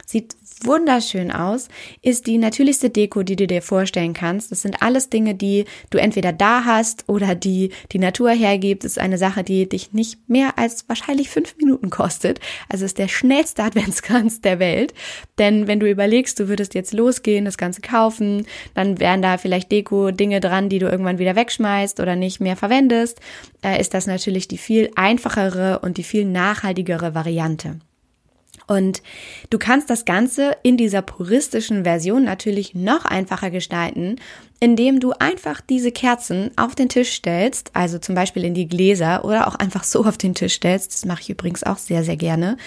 Sieht 0.10 0.38
wunderschön 0.64 1.34
aus, 1.34 1.68
ist 2.02 2.28
die 2.28 2.38
natürlichste 2.38 2.90
Deko, 2.90 3.24
die 3.24 3.36
du 3.36 3.46
dir 3.46 3.62
vorstellen 3.62 4.14
kannst. 4.14 4.54
Das 4.54 4.62
sind 4.62 4.82
alles 4.82 5.10
Dinge, 5.10 5.36
die 5.36 5.66
du 5.90 5.98
entweder 5.98 6.32
da 6.32 6.64
hast 6.64 7.04
oder 7.10 7.36
die 7.36 7.72
die 7.92 8.00
Natur 8.00 8.32
hergibt. 8.32 8.86
Das 8.86 8.94
ist 8.94 9.00
eine 9.00 9.18
Sache, 9.18 9.44
die 9.44 9.68
dich 9.68 9.92
nicht 9.92 10.30
mehr 10.30 10.58
als 10.58 10.88
wahrscheinlich 10.88 11.30
fünf 11.30 11.58
Minuten 11.58 11.90
kostet. 11.90 12.40
Also 12.70 12.86
ist 12.86 13.00
der 13.00 13.10
schnellste 13.10 13.64
Adventskranz 13.66 14.40
der 14.40 14.60
Welt. 14.60 14.94
Denn 15.40 15.68
wenn 15.68 15.82
du 15.82 15.92
überlegst, 15.92 16.40
du 16.40 16.48
würdest 16.48 16.74
jetzt 16.74 16.94
losgehen, 16.94 17.44
das 17.44 17.58
Ganze 17.58 17.82
kaufen, 17.82 18.48
dann 18.76 19.02
wären 19.02 19.22
da 19.22 19.38
vielleicht 19.38 19.74
Deko-Dinge 19.74 20.40
dran, 20.40 20.70
die 20.70 20.80
du 20.80 20.88
irgendwann 20.88 21.20
wieder 21.20 21.36
wegschmeißt 21.36 22.00
oder 22.00 22.16
nicht 22.16 22.40
mehr 22.40 22.56
verwendest, 22.56 23.20
äh, 23.62 23.78
ist 23.78 23.94
das 23.94 24.08
natürlich 24.08 24.48
die 24.48 24.58
viel 24.58 24.90
einfachere 24.96 25.80
und 25.80 25.98
die 25.98 26.04
viel 26.04 26.24
nachhaltigere 26.24 27.14
Variante. 27.14 27.82
Und 28.68 29.02
du 29.50 29.58
kannst 29.58 29.90
das 29.90 30.06
Ganze 30.06 30.58
in 30.62 30.78
dieser 30.78 31.02
puristischen 31.02 31.84
Version 31.84 32.24
natürlich 32.24 32.76
noch 32.76 33.06
einfacher 33.06 33.50
gestalten, 33.50 34.18
indem 34.60 35.00
du 35.00 35.12
einfach 35.12 35.62
diese 35.62 35.92
Kerzen 35.92 36.52
auf 36.56 36.74
den 36.74 36.90
Tisch 36.90 37.12
stellst, 37.12 37.72
also 37.74 38.00
zum 38.00 38.16
Beispiel 38.16 38.44
in 38.44 38.56
die 38.56 38.68
Gläser 38.68 39.24
oder 39.24 39.48
auch 39.48 39.56
einfach 39.56 39.84
so 39.84 40.04
auf 40.04 40.18
den 40.18 40.34
Tisch 40.34 40.56
stellst. 40.56 40.94
Das 40.94 41.06
mache 41.06 41.22
ich 41.22 41.30
übrigens 41.30 41.64
auch 41.64 41.78
sehr, 41.78 42.04
sehr 42.04 42.18
gerne. 42.18 42.58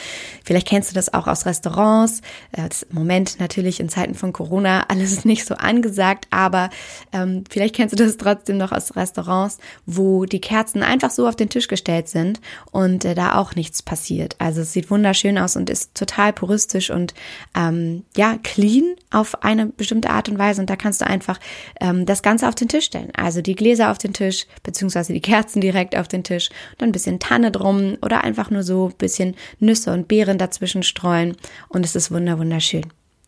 Vielleicht 0.45 0.69
kennst 0.69 0.91
du 0.91 0.95
das 0.95 1.13
auch 1.13 1.27
aus 1.27 1.47
Restaurants. 1.47 2.21
Äh, 2.53 2.69
das 2.69 2.83
Im 2.83 2.97
Moment 2.97 3.41
natürlich 3.41 3.81
in 3.81 3.89
Zeiten 3.89 4.15
von 4.15 4.33
Corona 4.33 4.85
alles 4.89 5.25
nicht 5.25 5.45
so 5.45 5.55
angesagt, 5.55 6.29
aber 6.31 6.71
ähm, 7.13 7.45
vielleicht 7.51 7.75
kennst 7.75 7.99
du 7.99 8.05
das 8.05 8.17
trotzdem 8.17 8.57
noch 8.57 8.71
aus 8.71 8.95
Restaurants, 8.95 9.59
wo 9.87 10.27
die 10.27 10.41
Kerzen 10.41 10.83
einfach 10.83 11.11
so 11.11 11.27
auf 11.27 11.37
den 11.37 11.49
Tisch 11.49 11.67
gestellt 11.67 12.09
sind 12.09 12.41
und 12.71 13.05
äh, 13.05 13.15
da 13.15 13.37
auch 13.37 13.57
nichts 13.57 13.83
passiert. 13.83 14.37
Also 14.39 14.61
es 14.61 14.73
sieht 14.73 14.91
wunderschön 14.91 15.39
aus 15.39 15.57
und 15.57 15.69
ist 15.69 15.95
total 15.97 16.33
puristisch 16.33 16.91
und 16.91 17.15
ähm, 17.57 18.05
ja, 18.17 18.39
clean 18.43 18.95
auf 19.11 19.43
eine 19.43 19.67
bestimmte 19.67 20.11
Art 20.11 20.29
und 20.29 20.39
Weise. 20.39 20.61
Und 20.61 20.71
da 20.71 20.77
kannst 20.77 21.01
du 21.01 21.07
einfach 21.07 21.41
ähm, 21.81 22.07
das 22.07 22.23
Ganze 22.23 22.49
auf 22.49 22.55
den 22.55 22.69
Tisch 22.69 22.87
stellen. 22.87 23.11
Also 23.17 23.43
die 23.43 23.57
Gläser 23.57 23.91
auf 23.91 23.99
den 23.99 24.13
Tisch, 24.13 24.47
beziehungsweise 24.63 25.13
die 25.13 25.21
Kerzen 25.21 25.61
direkt 25.61 25.97
auf 25.97 26.09
den 26.09 26.25
Tisch, 26.25 26.51
dann 26.79 26.91
ein 26.91 26.93
bisschen 26.93 27.19
Tanne 27.19 27.51
drum 27.51 27.97
oder 28.03 28.25
einfach 28.25 28.51
nur 28.51 28.63
so 28.63 28.89
ein 28.89 28.97
bisschen 28.97 29.37
Nüsse 29.59 29.93
und 29.93 30.09
Beeren 30.09 30.39
dazwischen 30.39 30.83
streuen. 30.83 31.37
Und 31.69 31.85
es 31.85 31.97
ist 31.97 32.11
wunder 32.11 32.39
wunderschön. 32.39 32.87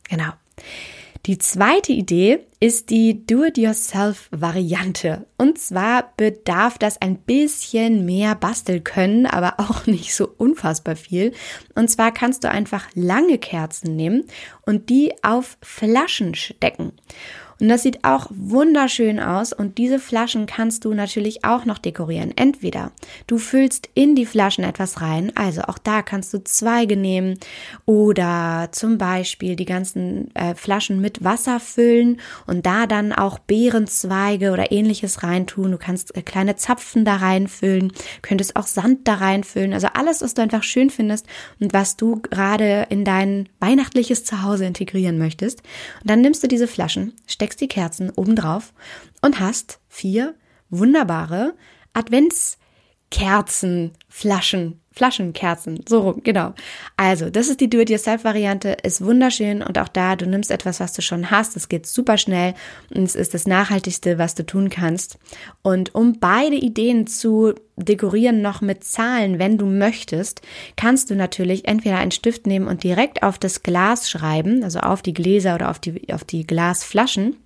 Genau. 0.09 0.33
Die 1.27 1.39
zweite 1.39 1.93
Idee 1.93 2.41
ist 2.59 2.91
die 2.91 3.25
Do-it-yourself-Variante. 3.25 5.25
Und 5.39 5.57
zwar 5.57 6.13
bedarf 6.17 6.79
das 6.79 7.01
ein 7.01 7.17
bisschen 7.17 8.05
mehr 8.05 8.35
Bastelkönnen, 8.35 9.27
aber 9.27 9.61
auch 9.61 9.87
nicht 9.87 10.17
so 10.17 10.29
unfassbar 10.37 10.97
viel. 10.97 11.33
Und 11.77 11.89
zwar 11.89 12.11
kannst 12.11 12.43
du 12.43 12.51
einfach 12.51 12.89
lange 12.95 13.39
Kerzen 13.39 13.95
nehmen 13.95 14.25
und 14.67 14.91
die 14.91 15.13
auf 15.23 15.59
Flaschen 15.63 16.35
stecken. 16.35 16.91
Und 17.63 17.69
das 17.69 17.85
sieht 17.85 18.03
auch 18.03 18.27
wunderschön 18.31 19.21
aus 19.21 19.53
und 19.53 19.79
diese 19.79 20.01
Flaschen 20.01 20.47
kannst 20.47 20.85
du 20.85 20.95
natürlich 20.95 21.45
auch 21.45 21.65
noch 21.65 21.79
dekorieren. 21.79 22.33
Entweder 22.35 22.91
du 23.29 23.39
füllst 23.39 23.89
in 23.95 24.17
die 24.17 24.27
Flaschen 24.27 24.65
etwas 24.65 25.01
rein, 25.01 25.31
also 25.37 25.63
auch 25.63 25.79
da 25.79 26.03
kannst 26.03 26.35
du 26.35 26.43
Zweige 26.43 26.97
nehmen 26.97 27.39
oder 27.87 28.71
zum 28.73 28.99
Beispiel 28.99 29.55
die 29.55 29.65
ganzen 29.65 30.35
äh, 30.35 30.57
Flaschen 30.57 31.01
mit 31.01 31.23
Wasser 31.23 31.61
füllen 31.61 32.21
und 32.49 32.67
da 32.67 32.89
dann 32.89 33.13
auch 33.13 33.39
Beerenzweige 33.39 34.51
oder 34.51 34.73
ähnliches 34.73 35.23
reintun. 35.23 35.71
Du 35.71 35.79
kannst 35.79 36.17
äh, 36.17 36.23
kleine 36.23 36.57
Zapfen 36.57 37.05
da 37.05 37.15
reinfüllen, 37.15 37.93
könntest 38.23 38.57
auch 38.57 38.67
Sand 38.67 39.07
da 39.07 39.15
reinfüllen. 39.15 39.73
Also 39.73 39.87
alles, 39.95 40.21
was 40.21 40.35
du 40.35 40.43
einfach 40.43 40.65
schön 40.65 40.91
findest 40.91 41.29
und 41.61 41.73
was 41.73 41.97
du 41.97 42.21
gerade 42.23 42.89
in 42.91 43.05
dein 43.05 43.49
weihnachtliches 43.61 44.25
Zuhause 44.25 44.65
integrieren 44.65 45.17
möchtest. 45.17 45.61
Und 46.01 46.11
dann 46.11 46.23
nimmst 46.23 46.43
du 46.43 46.49
diese 46.49 46.67
Flaschen, 46.67 47.13
steckst 47.29 47.52
steckst 47.53 47.61
die 47.61 47.69
Kerzen 47.69 48.11
oben 48.17 48.35
drauf 48.35 48.73
und 49.21 49.39
hast 49.39 49.79
vier 49.89 50.35
wunderbare 50.71 51.55
Adventskerzenflaschen 54.13 54.83
Flaschenkerzen, 54.93 55.81
so 55.89 56.01
rum, 56.01 56.21
genau. 56.23 56.55
Also, 56.97 57.31
das 57.31 57.49
ist 57.49 57.61
die 57.61 57.71
Do-it-yourself-Variante, 57.71 58.77
ist 58.83 59.05
wunderschön 59.05 59.63
und 59.63 59.79
auch 59.79 59.89
da, 59.89 60.17
du 60.17 60.27
nimmst 60.27 60.51
etwas, 60.51 60.81
was 60.81 60.93
du 60.93 61.01
schon 61.01 61.31
hast, 61.31 61.57
es 61.57 61.69
geht 61.69 61.87
super 61.87 62.19
schnell 62.19 62.55
und 62.95 63.05
es 63.05 63.15
ist 63.15 63.33
das 63.33 63.47
Nachhaltigste, 63.47 64.19
was 64.19 64.35
du 64.35 64.45
tun 64.45 64.69
kannst. 64.69 65.19
Und 65.63 65.95
um 65.95 66.19
beide 66.21 66.57
Ideen 66.57 67.07
zu 67.07 67.55
dekorieren 67.77 68.43
noch 68.43 68.61
mit 68.61 68.85
Zahlen, 68.85 69.39
wenn 69.39 69.57
du 69.57 69.65
möchtest, 69.65 70.43
kannst 70.77 71.09
du 71.09 71.15
natürlich 71.15 71.67
entweder 71.67 71.97
einen 71.97 72.11
Stift 72.11 72.47
nehmen 72.47 72.69
und 72.69 72.85
direkt 72.85 73.23
auf 73.23 73.39
das 73.39 73.63
Glas 73.63 74.11
schreiben, 74.11 74.63
also 74.63 74.81
auf 74.81 75.01
die 75.01 75.15
Gläser 75.15 75.55
oder 75.55 75.71
auf 75.71 75.79
die, 75.79 76.13
auf 76.13 76.23
die 76.23 76.47
Glasflaschen. 76.47 77.37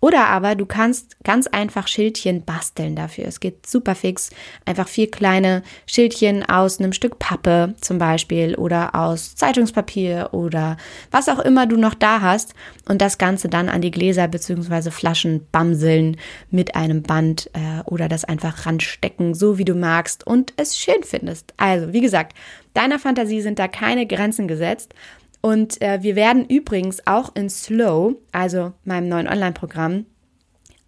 Oder 0.00 0.28
aber 0.28 0.54
du 0.54 0.64
kannst 0.64 1.22
ganz 1.22 1.46
einfach 1.46 1.88
Schildchen 1.88 2.44
basteln 2.44 2.94
dafür. 2.96 3.26
Es 3.26 3.40
geht 3.40 3.66
super 3.66 3.94
fix. 3.94 4.30
Einfach 4.64 4.88
vier 4.88 5.10
kleine 5.10 5.62
Schildchen 5.86 6.09
aus 6.48 6.78
einem 6.78 6.92
Stück 6.92 7.18
Pappe 7.18 7.74
zum 7.80 7.98
Beispiel 7.98 8.54
oder 8.54 8.94
aus 8.94 9.34
Zeitungspapier 9.34 10.30
oder 10.32 10.76
was 11.10 11.28
auch 11.28 11.38
immer 11.38 11.66
du 11.66 11.76
noch 11.76 11.94
da 11.94 12.20
hast 12.20 12.54
und 12.88 13.00
das 13.00 13.18
Ganze 13.18 13.48
dann 13.48 13.68
an 13.68 13.80
die 13.80 13.90
Gläser 13.90 14.28
bzw. 14.28 14.90
Flaschen 14.90 15.46
bamseln 15.52 16.16
mit 16.50 16.74
einem 16.76 17.02
Band 17.02 17.50
äh, 17.54 17.82
oder 17.84 18.08
das 18.08 18.24
einfach 18.24 18.66
ranstecken, 18.66 19.34
so 19.34 19.58
wie 19.58 19.64
du 19.64 19.74
magst 19.74 20.26
und 20.26 20.52
es 20.56 20.76
schön 20.76 21.02
findest. 21.02 21.54
Also, 21.56 21.92
wie 21.92 22.00
gesagt, 22.00 22.36
deiner 22.74 22.98
Fantasie 22.98 23.40
sind 23.40 23.58
da 23.58 23.68
keine 23.68 24.06
Grenzen 24.06 24.48
gesetzt. 24.48 24.94
Und 25.42 25.80
äh, 25.80 26.02
wir 26.02 26.16
werden 26.16 26.44
übrigens 26.44 27.06
auch 27.06 27.34
in 27.34 27.48
Slow, 27.48 28.16
also 28.30 28.72
meinem 28.84 29.08
neuen 29.08 29.26
Online-Programm, 29.26 30.04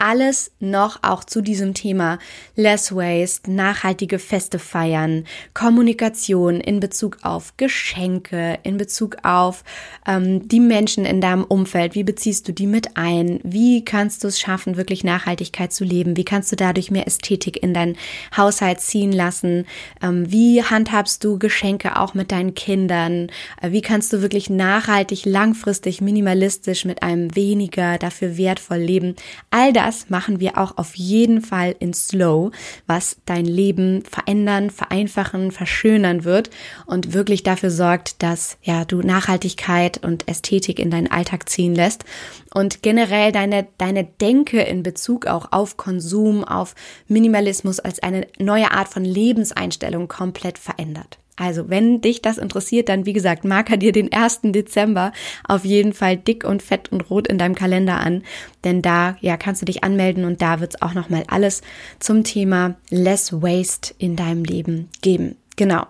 alles 0.03 0.51
noch 0.59 0.99
auch 1.03 1.23
zu 1.23 1.43
diesem 1.43 1.75
Thema 1.75 2.19
Less 2.57 2.93
Waste, 2.93 3.53
nachhaltige 3.53 4.19
Feste 4.19 4.59
feiern, 4.59 5.25
Kommunikation 5.55 6.61
in 6.61 6.81
Bezug 6.81 7.19
auf 7.23 7.57
Geschenke, 7.57 8.59
in 8.65 8.79
Bezug 8.79 9.19
auf 9.23 9.63
ähm, 10.05 10.49
die 10.49 10.59
Menschen 10.59 11.05
in 11.05 11.21
deinem 11.21 11.45
Umfeld. 11.45 11.95
Wie 11.95 12.03
beziehst 12.03 12.49
du 12.49 12.53
die 12.53 12.67
mit 12.67 12.97
ein? 12.97 13.39
Wie 13.45 13.85
kannst 13.85 14.25
du 14.25 14.29
es 14.29 14.41
schaffen, 14.41 14.77
wirklich 14.77 15.05
Nachhaltigkeit 15.05 15.73
zu 15.73 15.85
leben? 15.85 16.17
Wie 16.17 16.25
kannst 16.25 16.51
du 16.51 16.57
dadurch 16.57 16.91
mehr 16.91 17.07
Ästhetik 17.07 17.63
in 17.63 17.73
deinen 17.73 17.97
Haushalt 18.37 18.81
ziehen 18.81 19.13
lassen? 19.13 19.67
Ähm, 20.03 20.33
wie 20.33 20.65
handhabst 20.65 21.23
du 21.23 21.39
Geschenke 21.39 21.97
auch 21.97 22.15
mit 22.15 22.33
deinen 22.33 22.55
Kindern? 22.55 23.29
Äh, 23.61 23.71
wie 23.71 23.83
kannst 23.83 24.13
du 24.13 24.21
wirklich 24.21 24.51
nachhaltig, 24.51 25.27
langfristig, 25.27 26.01
minimalistisch 26.01 26.85
mit 26.85 27.05
einem 27.05 27.37
weniger 27.37 27.99
dafür 27.99 28.37
wertvoll 28.37 28.79
leben? 28.79 29.15
All 29.51 29.73
das 29.73 29.92
das 29.93 30.09
machen 30.09 30.41
wir 30.41 30.57
auch 30.57 30.79
auf 30.79 30.95
jeden 30.95 31.43
Fall 31.43 31.77
in 31.79 31.93
Slow, 31.93 32.51
was 32.87 33.19
dein 33.27 33.45
Leben 33.45 34.03
verändern, 34.05 34.71
vereinfachen, 34.71 35.53
verschönern 35.53 36.25
wird 36.25 36.49
und 36.87 37.13
wirklich 37.13 37.43
dafür 37.43 37.71
sorgt, 37.71 38.23
dass 38.23 38.57
ja 38.63 38.87
du 38.87 39.03
Nachhaltigkeit 39.03 40.03
und 40.03 40.29
Ästhetik 40.29 40.79
in 40.79 40.91
deinen 40.91 41.11
Alltag 41.11 41.51
ziehen 41.51 41.75
lässt 41.75 42.07
und 42.55 42.83
generell 42.83 43.33
deine 43.33 43.67
deine 43.77 44.05
Denke 44.05 44.63
in 44.63 44.83
Bezug 44.83 45.27
auch 45.27 45.53
auf 45.53 45.77
Konsum, 45.77 46.43
auf 46.43 46.75
Minimalismus 47.07 47.79
als 47.79 48.03
eine 48.03 48.27
neue 48.39 48.71
Art 48.71 48.89
von 48.89 49.05
Lebenseinstellung 49.05 50.09
komplett 50.09 50.57
verändert. 50.57 51.19
Also, 51.37 51.71
wenn 51.71 52.01
dich 52.03 52.21
das 52.21 52.37
interessiert, 52.37 52.89
dann 52.89 53.07
wie 53.07 53.15
gesagt, 53.15 53.45
marker 53.45 53.79
dir 53.79 53.93
den 53.93 54.13
1. 54.13 54.41
Dezember 54.45 55.13
auf 55.45 55.65
jeden 55.65 55.95
Fall 55.95 56.17
dick 56.17 56.45
und 56.45 56.63
fett 56.63 56.93
und 56.93 57.09
rot 57.09 57.27
in 57.27 57.39
deinem 57.39 57.55
Kalender 57.55 58.01
an, 58.01 58.23
denn 58.65 58.83
da 58.83 59.17
ja 59.21 59.37
kannst 59.37 59.63
du 59.63 59.67
dich 59.67 59.83
anmelden 59.83 60.25
und 60.25 60.43
da 60.43 60.61
wird 60.61 60.75
es 60.75 60.83
auch 60.83 60.93
noch 60.95 61.09
mal 61.09 61.25
alles 61.29 61.63
zum 62.01 62.23
Thema 62.23 62.77
Less 62.91 63.33
Waste 63.33 63.95
in 63.99 64.15
deinem 64.15 64.45
Leben 64.45 64.89
geben. 65.01 65.37
Genau. 65.57 65.87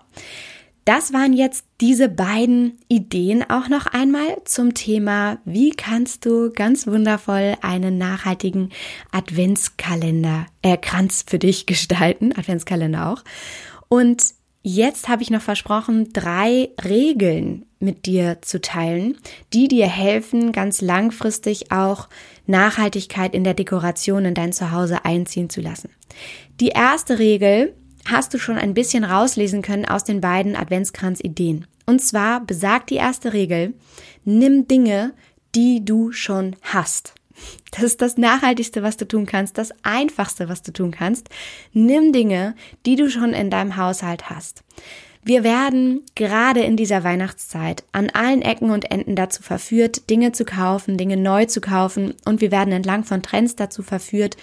Das 0.85 1.13
waren 1.13 1.31
jetzt 1.31 1.65
diese 1.79 2.09
beiden 2.09 2.77
Ideen 2.89 3.49
auch 3.49 3.69
noch 3.69 3.85
einmal 3.85 4.41
zum 4.43 4.73
Thema, 4.73 5.37
wie 5.45 5.69
kannst 5.69 6.25
du 6.25 6.51
ganz 6.51 6.87
wundervoll 6.87 7.55
einen 7.61 7.97
nachhaltigen 7.97 8.69
Adventskalender, 9.11 10.45
äh, 10.61 10.77
Kranz 10.77 11.23
für 11.25 11.39
dich 11.39 11.65
gestalten, 11.67 12.33
Adventskalender 12.33 13.09
auch. 13.09 13.23
Und 13.87 14.23
jetzt 14.63 15.09
habe 15.09 15.21
ich 15.21 15.29
noch 15.29 15.41
versprochen, 15.41 16.11
drei 16.13 16.69
Regeln 16.83 17.65
mit 17.79 18.05
dir 18.05 18.41
zu 18.41 18.61
teilen, 18.61 19.17
die 19.53 19.67
dir 19.67 19.87
helfen, 19.87 20.53
ganz 20.53 20.81
langfristig 20.81 21.71
auch 21.71 22.09
Nachhaltigkeit 22.47 23.35
in 23.35 23.43
der 23.43 23.53
Dekoration 23.53 24.25
in 24.25 24.33
dein 24.33 24.53
Zuhause 24.53 25.05
einziehen 25.05 25.49
zu 25.49 25.61
lassen. 25.61 25.89
Die 26.59 26.69
erste 26.69 27.19
Regel 27.19 27.75
hast 28.05 28.33
du 28.33 28.39
schon 28.39 28.57
ein 28.57 28.73
bisschen 28.73 29.03
rauslesen 29.03 29.61
können 29.61 29.85
aus 29.85 30.03
den 30.03 30.21
beiden 30.21 30.55
Adventskranz-Ideen. 30.55 31.67
Und 31.85 32.01
zwar 32.01 32.45
besagt 32.45 32.89
die 32.89 32.95
erste 32.95 33.33
Regel, 33.33 33.73
nimm 34.23 34.67
Dinge, 34.67 35.13
die 35.55 35.83
du 35.83 36.11
schon 36.11 36.55
hast. 36.61 37.13
Das 37.71 37.83
ist 37.83 38.01
das 38.01 38.17
Nachhaltigste, 38.17 38.83
was 38.83 38.97
du 38.97 39.07
tun 39.07 39.25
kannst, 39.25 39.57
das 39.57 39.71
Einfachste, 39.83 40.49
was 40.49 40.61
du 40.61 40.71
tun 40.71 40.91
kannst. 40.91 41.29
Nimm 41.71 42.13
Dinge, 42.13 42.55
die 42.85 42.95
du 42.95 43.09
schon 43.09 43.33
in 43.33 43.49
deinem 43.49 43.77
Haushalt 43.77 44.29
hast. 44.29 44.63
Wir 45.25 45.45
werden 45.45 46.01
gerade 46.15 46.59
in 46.61 46.75
dieser 46.75 47.05
Weihnachtszeit 47.05 47.85
an 47.93 48.09
allen 48.09 48.41
Ecken 48.41 48.71
und 48.71 48.91
Enden 48.91 49.15
dazu 49.15 49.41
verführt, 49.41 50.09
Dinge 50.09 50.33
zu 50.33 50.43
kaufen, 50.43 50.97
Dinge 50.97 51.15
neu 51.15 51.45
zu 51.45 51.61
kaufen 51.61 52.13
und 52.25 52.41
wir 52.41 52.51
werden 52.51 52.73
entlang 52.73 53.05
von 53.05 53.21
Trends 53.21 53.55
dazu 53.55 53.83
verführt, 53.83 54.35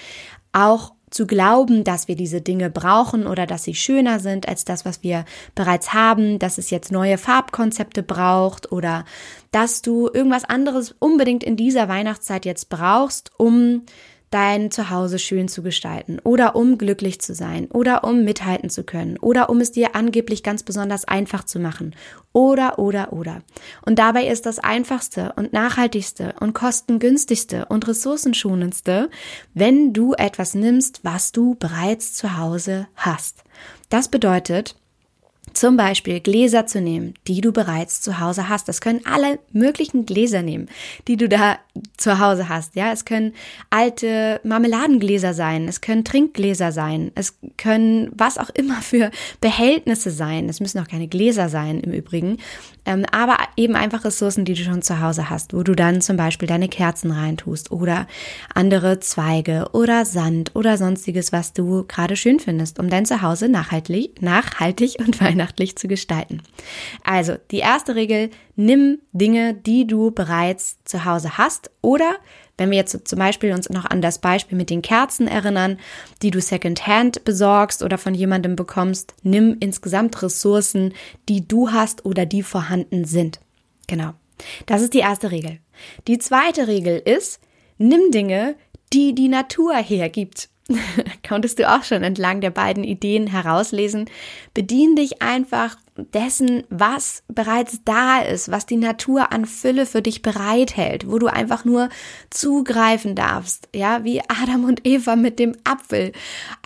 auch 0.52 0.94
zu 1.11 1.26
glauben, 1.26 1.85
dass 1.85 2.09
wir 2.09 2.17
diese 2.17 2.40
Dinge 2.40 2.71
brauchen 2.71 3.26
oder 3.26 3.47
dass 3.47 3.64
sie 3.64 3.75
schöner 3.75 4.21
sind 4.21 4.49
als 4.49 4.64
das, 4.64 4.85
was 4.85 5.02
wir 5.02 5.25
bereits 5.55 5.93
haben, 5.93 6.38
dass 6.38 6.59
es 6.59 6.71
jetzt 6.71 6.93
neue 6.93 7.19
Farbkonzepte 7.19 8.02
braucht 8.02 8.71
oder 8.73 9.05
dass 9.50 9.83
du 9.83 10.09
irgendwas 10.12 10.45
anderes 10.45 10.95
unbedingt 10.99 11.43
in 11.43 11.57
dieser 11.57 11.88
Weihnachtszeit 11.88 12.45
jetzt 12.45 12.69
brauchst, 12.69 13.33
um 13.37 13.83
dein 14.30 14.70
Zuhause 14.70 15.18
schön 15.18 15.49
zu 15.49 15.62
gestalten 15.62 16.18
oder 16.22 16.54
um 16.54 16.78
glücklich 16.78 17.20
zu 17.20 17.34
sein 17.34 17.66
oder 17.70 18.04
um 18.04 18.25
mithalten 18.25 18.70
zu 18.70 18.84
können 18.84 19.18
oder 19.18 19.50
um 19.50 19.60
es 19.60 19.72
dir 19.72 19.96
angeblich 19.96 20.42
ganz 20.42 20.62
besonders 20.62 21.04
einfach 21.04 21.44
zu 21.44 21.58
machen 21.58 21.94
oder 22.32 22.78
oder 22.78 23.12
oder. 23.12 23.42
Und 23.84 23.99
dabei 23.99 24.26
ist 24.26 24.46
das 24.46 24.60
einfachste 24.60 25.32
und 25.37 25.52
nachhaltigste 25.52 26.34
und 26.40 26.54
kostengünstigste 26.54 27.66
und 27.66 27.88
ressourcenschonendste, 27.88 29.10
wenn 29.52 29.92
du 29.92 30.14
etwas 30.14 30.54
nimmst, 30.54 31.00
was 31.02 31.32
du 31.32 31.56
bereits 31.56 32.14
zu 32.14 32.38
Hause 32.38 32.87
hast. 32.94 33.42
Das 33.88 34.08
bedeutet, 34.08 34.76
zum 35.52 35.76
Beispiel 35.76 36.21
Gläser 36.21 36.66
zu 36.66 36.80
nehmen, 36.80 37.14
die 37.26 37.40
du 37.40 37.52
bereits 37.52 38.00
zu 38.00 38.21
Hause 38.21 38.49
hast. 38.49 38.69
Das 38.69 38.80
können 38.80 39.00
alle 39.04 39.38
möglichen 39.52 40.07
Gläser 40.07 40.42
nehmen, 40.42 40.69
die 41.09 41.16
du 41.16 41.28
da 41.28 41.59
zu 41.97 42.19
Hause 42.19 42.49
hast. 42.49 42.76
Ja, 42.76 42.92
es 42.92 43.04
können 43.04 43.33
alte 43.71 44.40
Marmeladengläser 44.45 45.35
sein, 45.35 45.69
es 45.69 45.80
können 45.80 46.04
Trinkgläser 46.04 46.73
sein, 46.73 47.12
es 47.14 47.38
können 47.57 48.11
was 48.14 48.38
auch 48.38 48.50
immer 48.50 48.80
für 48.83 49.11
Behältnisse 49.40 50.11
sein. 50.11 50.49
Es 50.49 50.61
müssen 50.61 50.78
auch 50.78 50.88
keine 50.88 51.09
Gläser 51.09 51.49
sein 51.49 51.80
im 51.80 51.92
Übrigen, 51.92 52.38
ähm, 52.87 53.04
aber 53.11 53.38
eben 53.57 53.76
einfach 53.76 54.04
Ressourcen, 54.04 54.45
die 54.45 54.54
du 54.54 54.62
schon 54.62 54.83
zu 54.83 55.00
Hause 55.00 55.30
hast, 55.30 55.54
wo 55.54 55.62
du 55.62 55.75
dann 55.75 56.00
zum 56.00 56.16
Beispiel 56.16 56.49
deine 56.49 56.69
Kerzen 56.69 57.11
reintust 57.11 57.71
oder 57.71 58.07
andere 58.54 59.00
Zweige 59.00 59.69
oder 59.73 60.04
Sand 60.04 60.52
oder 60.54 60.76
sonstiges, 60.76 61.33
was 61.33 61.52
du 61.52 61.85
gerade 61.87 62.16
schön 62.16 62.40
findest, 62.40 62.78
um 62.78 62.88
dein 62.88 63.07
Zuhause 63.07 63.49
nachhaltig, 63.49 64.23
nachhaltig 64.23 64.97
und 64.99 65.21
weihnachtlich 65.21 65.39
zu 65.76 65.88
gestalten. 65.88 66.42
Also 67.04 67.37
die 67.50 67.59
erste 67.59 67.94
Regel, 67.94 68.30
nimm 68.56 68.99
Dinge, 69.12 69.54
die 69.54 69.87
du 69.87 70.11
bereits 70.11 70.78
zu 70.85 71.04
Hause 71.04 71.38
hast 71.38 71.70
oder 71.82 72.16
wenn 72.61 72.70
wir 72.70 72.76
jetzt 72.76 73.09
zum 73.09 73.18
Beispiel 73.18 73.54
uns 73.54 73.70
noch 73.70 73.87
an 73.87 74.02
das 74.02 74.18
Beispiel 74.18 74.59
mit 74.59 74.68
den 74.68 74.82
Kerzen 74.82 75.26
erinnern, 75.26 75.78
die 76.20 76.30
du 76.30 76.42
secondhand 76.42 77.25
besorgst 77.25 77.82
oder 77.82 77.97
von 77.97 78.14
jemandem 78.14 78.54
bekommst, 78.54 79.14
nimm 79.23 79.56
insgesamt 79.61 80.20
Ressourcen, 80.23 80.92
die 81.30 81.49
du 81.49 81.70
hast 81.73 82.04
oder 82.04 82.26
die 82.26 82.42
vorhanden 82.42 83.06
sind. 83.06 83.40
Genau. 83.87 84.12
Das 84.66 84.82
ist 84.82 84.92
die 84.92 84.99
erste 84.99 85.30
Regel. 85.30 85.59
Die 86.06 86.18
zweite 86.18 86.68
Regel 86.68 86.99
ist, 87.02 87.40
nimm 87.78 88.11
Dinge, 88.11 88.56
die 88.92 89.14
die 89.14 89.28
Natur 89.28 89.76
hergibt. 89.76 90.50
konntest 91.29 91.59
du 91.59 91.69
auch 91.69 91.85
schon 91.85 92.03
entlang 92.03 92.41
der 92.41 92.50
beiden 92.50 92.85
Ideen 92.85 93.27
herauslesen. 93.27 94.09
Bedien 94.55 94.97
dich 94.97 95.23
einfach 95.23 95.77
dessen, 95.97 96.65
was 96.71 97.23
bereits 97.29 97.81
da 97.85 98.21
ist, 98.21 98.50
was 98.50 98.67
die 98.67 98.77
Natur 98.77 99.33
an 99.33 99.45
Fülle 99.45 99.87
für 99.87 100.03
dich 100.03 100.23
bereithält, 100.23 101.11
wo 101.11 101.19
du 101.19 101.26
einfach 101.26 101.65
nur 101.65 101.89
zugreifen 102.30 103.15
darfst, 103.15 103.69
ja, 103.75 104.04
wie 104.04 104.23
Adam 104.23 104.65
und 104.65 104.87
Eva 104.87 105.17
mit 105.17 105.39
dem 105.39 105.56
Apfel. 105.65 106.13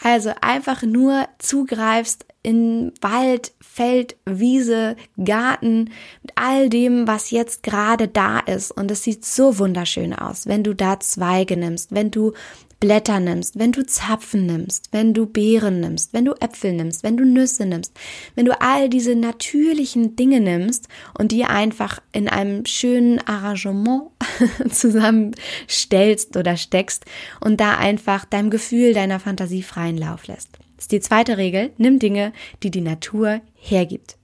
Also 0.03 0.33
einfach 0.41 0.83
nur 0.83 1.27
zugreifst 1.39 2.27
in 2.45 2.93
Wald, 3.01 3.55
Feld, 3.61 4.17
Wiese, 4.27 4.97
Garten, 5.17 5.91
mit 6.23 6.33
all 6.37 6.69
dem, 6.69 7.09
was 7.09 7.31
jetzt 7.31 7.63
gerade 7.63 8.07
da 8.07 8.39
ist. 8.39 8.71
Und 8.71 8.91
es 8.91 9.03
sieht 9.03 9.25
so 9.25 9.59
wunderschön 9.59 10.15
aus, 10.15 10.47
wenn 10.47 10.63
du 10.63 10.75
da 10.75 11.01
Zweige 11.01 11.57
nimmst, 11.57 11.93
wenn 11.95 12.11
du 12.11 12.35
Blätter 12.81 13.21
nimmst, 13.21 13.59
wenn 13.59 13.73
du 13.73 13.85
Zapfen 13.87 14.47
nimmst, 14.47 14.89
wenn 14.93 15.15
du 15.15 15.27
Beeren 15.27 15.81
nimmst, 15.81 16.13
wenn 16.13 16.25
du 16.25 16.33
Äpfel 16.41 16.73
nimmst, 16.73 17.03
wenn 17.03 17.17
du 17.17 17.25
Nüsse 17.25 17.67
nimmst, 17.67 17.93
wenn 18.35 18.45
du 18.45 18.61
all 18.61 18.89
diese 18.89 19.15
natürlichen 19.15 20.17
Dinge 20.17 20.41
nimmst 20.41 20.89
und 21.19 21.33
die 21.33 21.45
einfach 21.45 22.01
in 22.13 22.29
einem 22.29 22.67
schönen 22.67 23.21
Arrangement 23.27 24.11
zusammenstellst 24.71 26.37
oder 26.37 26.57
steckst 26.57 27.05
und 27.41 27.61
da 27.61 27.77
einfach 27.77 28.25
deinem 28.25 28.51
Gefühl, 28.51 28.95
deiner 28.95 29.21
Fantasie 29.21 29.63
freien 29.63 29.99
Lauf 29.99 30.27
lässt. 30.27 30.51
Das 30.77 30.85
ist 30.85 30.93
die 30.93 31.01
zweite 31.01 31.39
Regel. 31.39 31.71
Nimm 31.79 31.99
Dinge, 31.99 32.33
die 32.63 32.71
die 32.71 32.81
Natur 32.81 33.41
hergibt. 33.55 34.17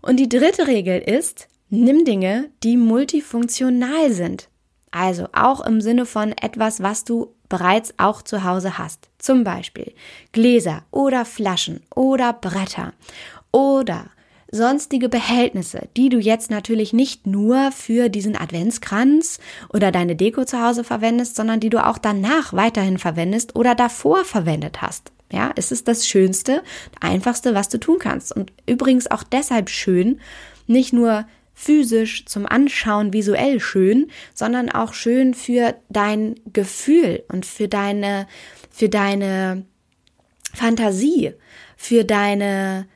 Und 0.00 0.18
die 0.18 0.28
dritte 0.28 0.66
Regel 0.66 1.00
ist, 1.00 1.48
nimm 1.70 2.04
Dinge, 2.04 2.50
die 2.62 2.76
multifunktional 2.76 4.10
sind. 4.12 4.48
Also 4.90 5.28
auch 5.32 5.64
im 5.64 5.80
Sinne 5.80 6.06
von 6.06 6.32
etwas, 6.32 6.82
was 6.82 7.04
du 7.04 7.34
bereits 7.48 7.94
auch 7.96 8.22
zu 8.22 8.44
Hause 8.44 8.78
hast. 8.78 9.08
Zum 9.18 9.44
Beispiel 9.44 9.92
Gläser 10.32 10.84
oder 10.90 11.24
Flaschen 11.24 11.80
oder 11.94 12.32
Bretter 12.32 12.92
oder 13.52 14.06
sonstige 14.50 15.08
Behältnisse, 15.08 15.88
die 15.96 16.08
du 16.08 16.18
jetzt 16.18 16.50
natürlich 16.50 16.92
nicht 16.92 17.26
nur 17.26 17.70
für 17.72 18.08
diesen 18.08 18.36
Adventskranz 18.36 19.38
oder 19.72 19.92
deine 19.92 20.16
Deko 20.16 20.44
zu 20.44 20.62
Hause 20.62 20.84
verwendest, 20.84 21.36
sondern 21.36 21.60
die 21.60 21.70
du 21.70 21.84
auch 21.84 21.98
danach 21.98 22.52
weiterhin 22.52 22.98
verwendest 22.98 23.56
oder 23.56 23.74
davor 23.74 24.24
verwendet 24.24 24.80
hast. 24.80 25.12
Ja, 25.30 25.52
es 25.56 25.70
ist 25.72 25.88
das 25.88 26.08
Schönste, 26.08 26.62
einfachste, 27.00 27.54
was 27.54 27.68
du 27.68 27.78
tun 27.78 27.98
kannst. 27.98 28.34
Und 28.34 28.52
übrigens 28.66 29.10
auch 29.10 29.22
deshalb 29.22 29.68
schön, 29.68 30.20
nicht 30.66 30.94
nur 30.94 31.26
physisch 31.58 32.24
zum 32.26 32.46
Anschauen 32.46 33.12
visuell 33.12 33.58
schön, 33.58 34.12
sondern 34.32 34.70
auch 34.70 34.94
schön 34.94 35.34
für 35.34 35.74
dein 35.88 36.36
Gefühl 36.52 37.24
und 37.28 37.44
für 37.44 37.66
deine, 37.66 38.28
für 38.70 38.88
deine 38.88 39.64
Fantasie, 40.54 41.32
für 41.76 42.04
deine 42.04 42.86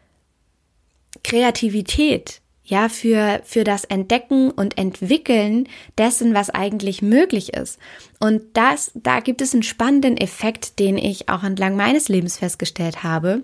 Kreativität, 1.25 2.41
ja, 2.63 2.89
für, 2.89 3.41
für 3.45 3.65
das 3.65 3.83
Entdecken 3.83 4.53
und 4.53 4.79
Entwickeln 4.79 5.69
dessen, 5.99 6.33
was 6.33 6.49
eigentlich 6.49 7.03
möglich 7.03 7.55
ist. 7.55 7.81
Und 8.21 8.43
das, 8.53 8.93
da 8.95 9.19
gibt 9.19 9.43
es 9.43 9.53
einen 9.55 9.65
spannenden 9.65 10.17
Effekt, 10.17 10.79
den 10.79 10.97
ich 10.99 11.29
auch 11.29 11.43
entlang 11.43 11.75
meines 11.75 12.09
Lebens 12.09 12.39
festgestellt 12.39 13.03
habe. 13.03 13.43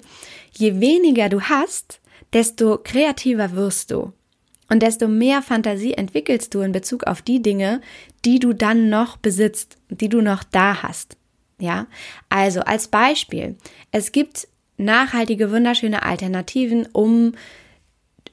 Je 0.52 0.81
weniger 0.81 1.28
du 1.28 1.40
hast, 1.40 2.00
desto 2.33 2.78
kreativer 2.78 3.52
wirst 3.57 3.90
du. 3.90 4.12
Und 4.70 4.83
desto 4.83 5.09
mehr 5.09 5.42
Fantasie 5.42 5.94
entwickelst 5.94 6.54
du 6.54 6.61
in 6.61 6.72
Bezug 6.72 7.04
auf 7.04 7.22
die 7.22 7.40
Dinge, 7.40 7.81
die 8.24 8.38
du 8.38 8.52
dann 8.52 8.90
noch 8.90 9.16
besitzt, 9.16 9.78
die 9.88 10.09
du 10.09 10.20
noch 10.20 10.44
da 10.44 10.83
hast. 10.83 11.16
Ja, 11.61 11.87
also 12.28 12.61
als 12.61 12.88
Beispiel, 12.88 13.57
es 13.90 14.12
gibt 14.12 14.46
nachhaltige, 14.76 15.50
wunderschöne 15.50 16.02
Alternativen, 16.02 16.87
um 16.92 17.33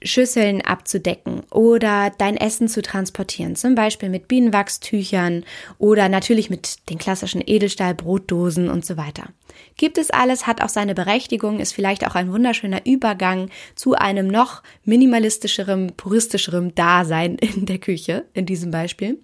Schüsseln 0.02 0.62
abzudecken 0.62 1.44
oder 1.52 2.12
dein 2.18 2.38
Essen 2.38 2.68
zu 2.68 2.82
transportieren, 2.82 3.56
zum 3.56 3.76
Beispiel 3.76 4.10
mit 4.10 4.28
Bienenwachstüchern 4.28 5.44
oder 5.78 6.10
natürlich 6.10 6.50
mit 6.50 6.90
den 6.90 6.98
klassischen 6.98 7.44
Edelstahl-Brotdosen 7.46 8.70
und 8.70 8.86
so 8.86 8.98
weiter. 8.98 9.30
Gibt 9.78 9.98
es 9.98 10.12
alles, 10.12 10.48
hat 10.48 10.62
auch 10.62 10.70
seine 10.70 10.96
Berechtigung, 10.96 11.60
ist 11.60 11.74
vielleicht 11.74 12.06
auch 12.08 12.16
ein 12.16 12.32
wunderschöner 12.32 12.86
Übergang 12.86 13.50
zu 13.76 13.94
einem 13.94 14.28
noch 14.28 14.64
minimalistischerem, 14.84 15.94
puristischerem 15.98 16.76
Dasein 16.76 17.36
in 17.36 17.66
der 17.66 17.80
Küche, 17.80 18.26
in 18.34 18.46
diesem 18.46 18.72
Beispiel. 18.72 19.22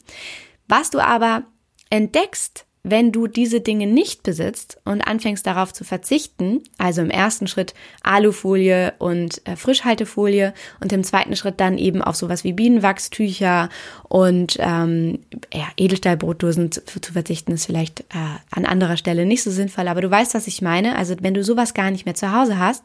Was 0.67 0.89
du 0.89 0.99
aber 0.99 1.43
entdeckst, 1.89 2.65
wenn 2.83 3.11
du 3.11 3.27
diese 3.27 3.61
Dinge 3.61 3.85
nicht 3.85 4.23
besitzt 4.23 4.79
und 4.85 5.01
anfängst 5.01 5.45
darauf 5.45 5.71
zu 5.71 5.83
verzichten, 5.83 6.63
also 6.79 7.01
im 7.01 7.11
ersten 7.11 7.45
Schritt 7.45 7.75
Alufolie 8.01 8.93
und 8.97 9.45
äh, 9.47 9.55
Frischhaltefolie 9.55 10.53
und 10.79 10.91
im 10.91 11.03
zweiten 11.03 11.35
Schritt 11.35 11.59
dann 11.59 11.77
eben 11.77 12.01
auf 12.01 12.15
sowas 12.15 12.43
wie 12.43 12.53
Bienenwachstücher 12.53 13.69
und 14.09 14.57
ähm, 14.59 15.19
ja, 15.53 15.67
Edelstahlbrotdosen 15.77 16.71
zu, 16.71 16.81
zu, 16.81 17.13
verzichten, 17.13 17.51
ist 17.51 17.67
vielleicht 17.67 18.01
äh, 18.01 18.39
an 18.49 18.65
anderer 18.65 18.97
Stelle 18.97 19.27
nicht 19.27 19.43
so 19.43 19.51
sinnvoll, 19.51 19.87
aber 19.87 20.01
du 20.01 20.09
weißt, 20.09 20.33
was 20.33 20.47
ich 20.47 20.63
meine. 20.63 20.97
Also 20.97 21.15
wenn 21.21 21.35
du 21.35 21.43
sowas 21.43 21.75
gar 21.75 21.91
nicht 21.91 22.05
mehr 22.05 22.15
zu 22.15 22.31
Hause 22.31 22.57
hast, 22.57 22.83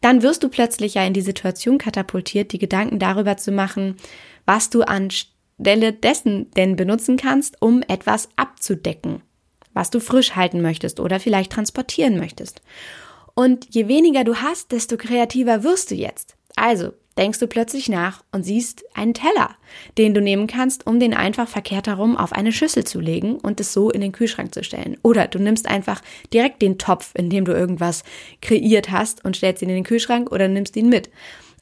dann 0.00 0.22
wirst 0.22 0.42
du 0.42 0.48
plötzlich 0.48 0.94
ja 0.94 1.04
in 1.04 1.14
die 1.14 1.20
Situation 1.20 1.78
katapultiert, 1.78 2.52
die 2.52 2.58
Gedanken 2.58 2.98
darüber 2.98 3.36
zu 3.36 3.52
machen, 3.52 3.96
was 4.46 4.68
du 4.68 4.82
anstelle 4.82 5.92
dessen 5.92 6.50
denn 6.52 6.74
benutzen 6.74 7.16
kannst, 7.16 7.62
um 7.62 7.82
etwas 7.86 8.28
abzudecken 8.34 9.22
was 9.78 9.90
du 9.90 10.00
frisch 10.00 10.34
halten 10.34 10.60
möchtest 10.60 10.98
oder 10.98 11.20
vielleicht 11.20 11.52
transportieren 11.52 12.18
möchtest. 12.18 12.62
Und 13.34 13.68
je 13.70 13.86
weniger 13.86 14.24
du 14.24 14.34
hast, 14.34 14.72
desto 14.72 14.96
kreativer 14.96 15.62
wirst 15.62 15.92
du 15.92 15.94
jetzt. 15.94 16.34
Also 16.56 16.94
denkst 17.16 17.38
du 17.38 17.46
plötzlich 17.46 17.88
nach 17.88 18.24
und 18.32 18.42
siehst 18.42 18.82
einen 18.96 19.14
Teller, 19.14 19.50
den 19.96 20.14
du 20.14 20.20
nehmen 20.20 20.48
kannst, 20.48 20.84
um 20.88 20.98
den 20.98 21.14
einfach 21.14 21.46
verkehrt 21.46 21.86
herum 21.86 22.16
auf 22.16 22.32
eine 22.32 22.50
Schüssel 22.50 22.82
zu 22.82 22.98
legen 22.98 23.36
und 23.36 23.60
es 23.60 23.72
so 23.72 23.88
in 23.90 24.00
den 24.00 24.10
Kühlschrank 24.10 24.52
zu 24.52 24.64
stellen. 24.64 24.96
Oder 25.02 25.28
du 25.28 25.38
nimmst 25.38 25.68
einfach 25.68 26.02
direkt 26.32 26.60
den 26.60 26.78
Topf, 26.78 27.12
in 27.14 27.30
dem 27.30 27.44
du 27.44 27.52
irgendwas 27.52 28.02
kreiert 28.42 28.90
hast 28.90 29.24
und 29.24 29.36
stellst 29.36 29.62
ihn 29.62 29.68
in 29.68 29.76
den 29.76 29.84
Kühlschrank 29.84 30.32
oder 30.32 30.48
nimmst 30.48 30.74
ihn 30.74 30.88
mit. 30.88 31.08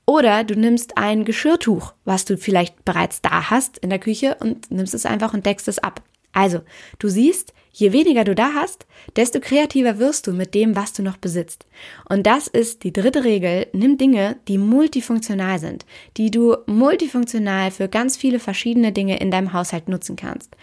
Oder 0.07 0.42
du 0.42 0.55
nimmst 0.59 0.96
ein 0.96 1.26
Geschirrtuch, 1.26 1.92
was 2.07 2.24
du 2.24 2.38
vielleicht 2.38 2.83
bereits 2.87 3.20
da 3.20 3.50
hast 3.50 3.76
in 3.76 3.90
der 3.90 3.98
Küche 3.98 4.38
und 4.40 4.70
nimmst 4.70 4.94
es 4.94 5.05
einfach 5.05 5.35
und 5.35 5.44
deckst 5.44 5.68
es 5.68 5.79
ab. 5.79 6.00
Also, 6.33 6.61
du 6.98 7.09
siehst, 7.09 7.55
Je 7.79 7.93
weniger 7.93 8.25
du 8.25 8.35
da 8.35 8.55
hast, 8.55 8.87
desto 9.17 9.39
kreativer 9.39 9.99
wirst 9.99 10.27
du 10.27 10.33
mit 10.33 10.55
dem, 10.55 10.75
was 10.75 10.95
du 10.95 11.03
noch 11.03 11.19
besitzt. 11.19 11.67
Und 12.09 12.27
das 12.27 12.47
ist 12.47 12.85
die 12.85 12.93
dritte 12.93 13.23
Regel. 13.23 13.67
Nimm 13.75 13.99
Dinge, 13.99 14.37
die 14.49 14.57
multifunktional 14.57 15.59
sind, 15.59 15.85
die 16.17 16.31
du 16.31 16.57
multifunktional 16.65 17.71
für 17.71 17.89
ganz 17.89 18.17
viele 18.17 18.39
verschiedene 18.39 18.93
Dinge 18.93 19.19
in 19.19 19.31
deinem 19.31 19.53
Haushalt 19.53 19.91
nutzen 19.91 20.17
kannst. 20.17 20.57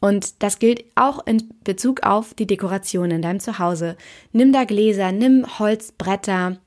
Und 0.00 0.44
das 0.44 0.60
gilt 0.60 0.84
auch 0.94 1.26
in 1.26 1.52
Bezug 1.64 2.04
auf 2.04 2.34
die 2.34 2.46
Dekoration 2.46 3.10
in 3.10 3.20
deinem 3.20 3.40
Zuhause. 3.40 3.96
Nimm 4.32 4.52
da 4.52 4.62
Gläser, 4.62 5.10
nimm 5.10 5.58
Holzbretter, 5.58 6.58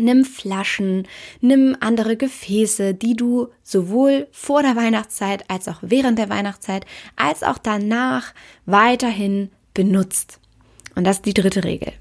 Nimm 0.00 0.24
Flaschen, 0.24 1.06
nimm 1.40 1.76
andere 1.80 2.16
Gefäße, 2.16 2.94
die 2.94 3.14
du 3.14 3.48
sowohl 3.62 4.26
vor 4.32 4.62
der 4.62 4.76
Weihnachtszeit 4.76 5.48
als 5.48 5.68
auch 5.68 5.78
während 5.82 6.18
der 6.18 6.28
Weihnachtszeit 6.28 6.86
als 7.16 7.42
auch 7.42 7.58
danach 7.58 8.34
weiterhin 8.66 9.50
benutzt. 9.74 10.40
Und 10.94 11.04
das 11.04 11.16
ist 11.16 11.26
die 11.26 11.34
dritte 11.34 11.64
Regel. 11.64 11.92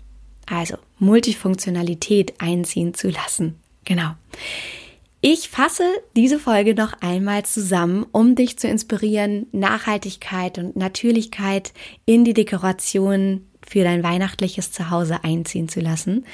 Also 0.45 0.77
Multifunktionalität 0.97 2.33
einziehen 2.39 2.93
zu 2.93 3.09
lassen. 3.09 3.59
Genau. 3.85 4.12
Ich 5.21 5.49
fasse 5.49 5.83
diese 6.15 6.39
Folge 6.39 6.73
noch 6.73 6.93
einmal 7.01 7.43
zusammen, 7.43 8.05
um 8.13 8.35
dich 8.35 8.57
zu 8.57 8.69
inspirieren, 8.69 9.47
Nachhaltigkeit 9.51 10.57
und 10.57 10.77
Natürlichkeit 10.77 11.73
in 12.05 12.23
die 12.23 12.33
Dekoration 12.33 13.48
für 13.69 13.84
dein 13.84 14.03
weihnachtliches 14.03 14.71
Zuhause 14.71 15.23
einziehen 15.23 15.69
zu 15.69 15.79
lassen. 15.79 16.25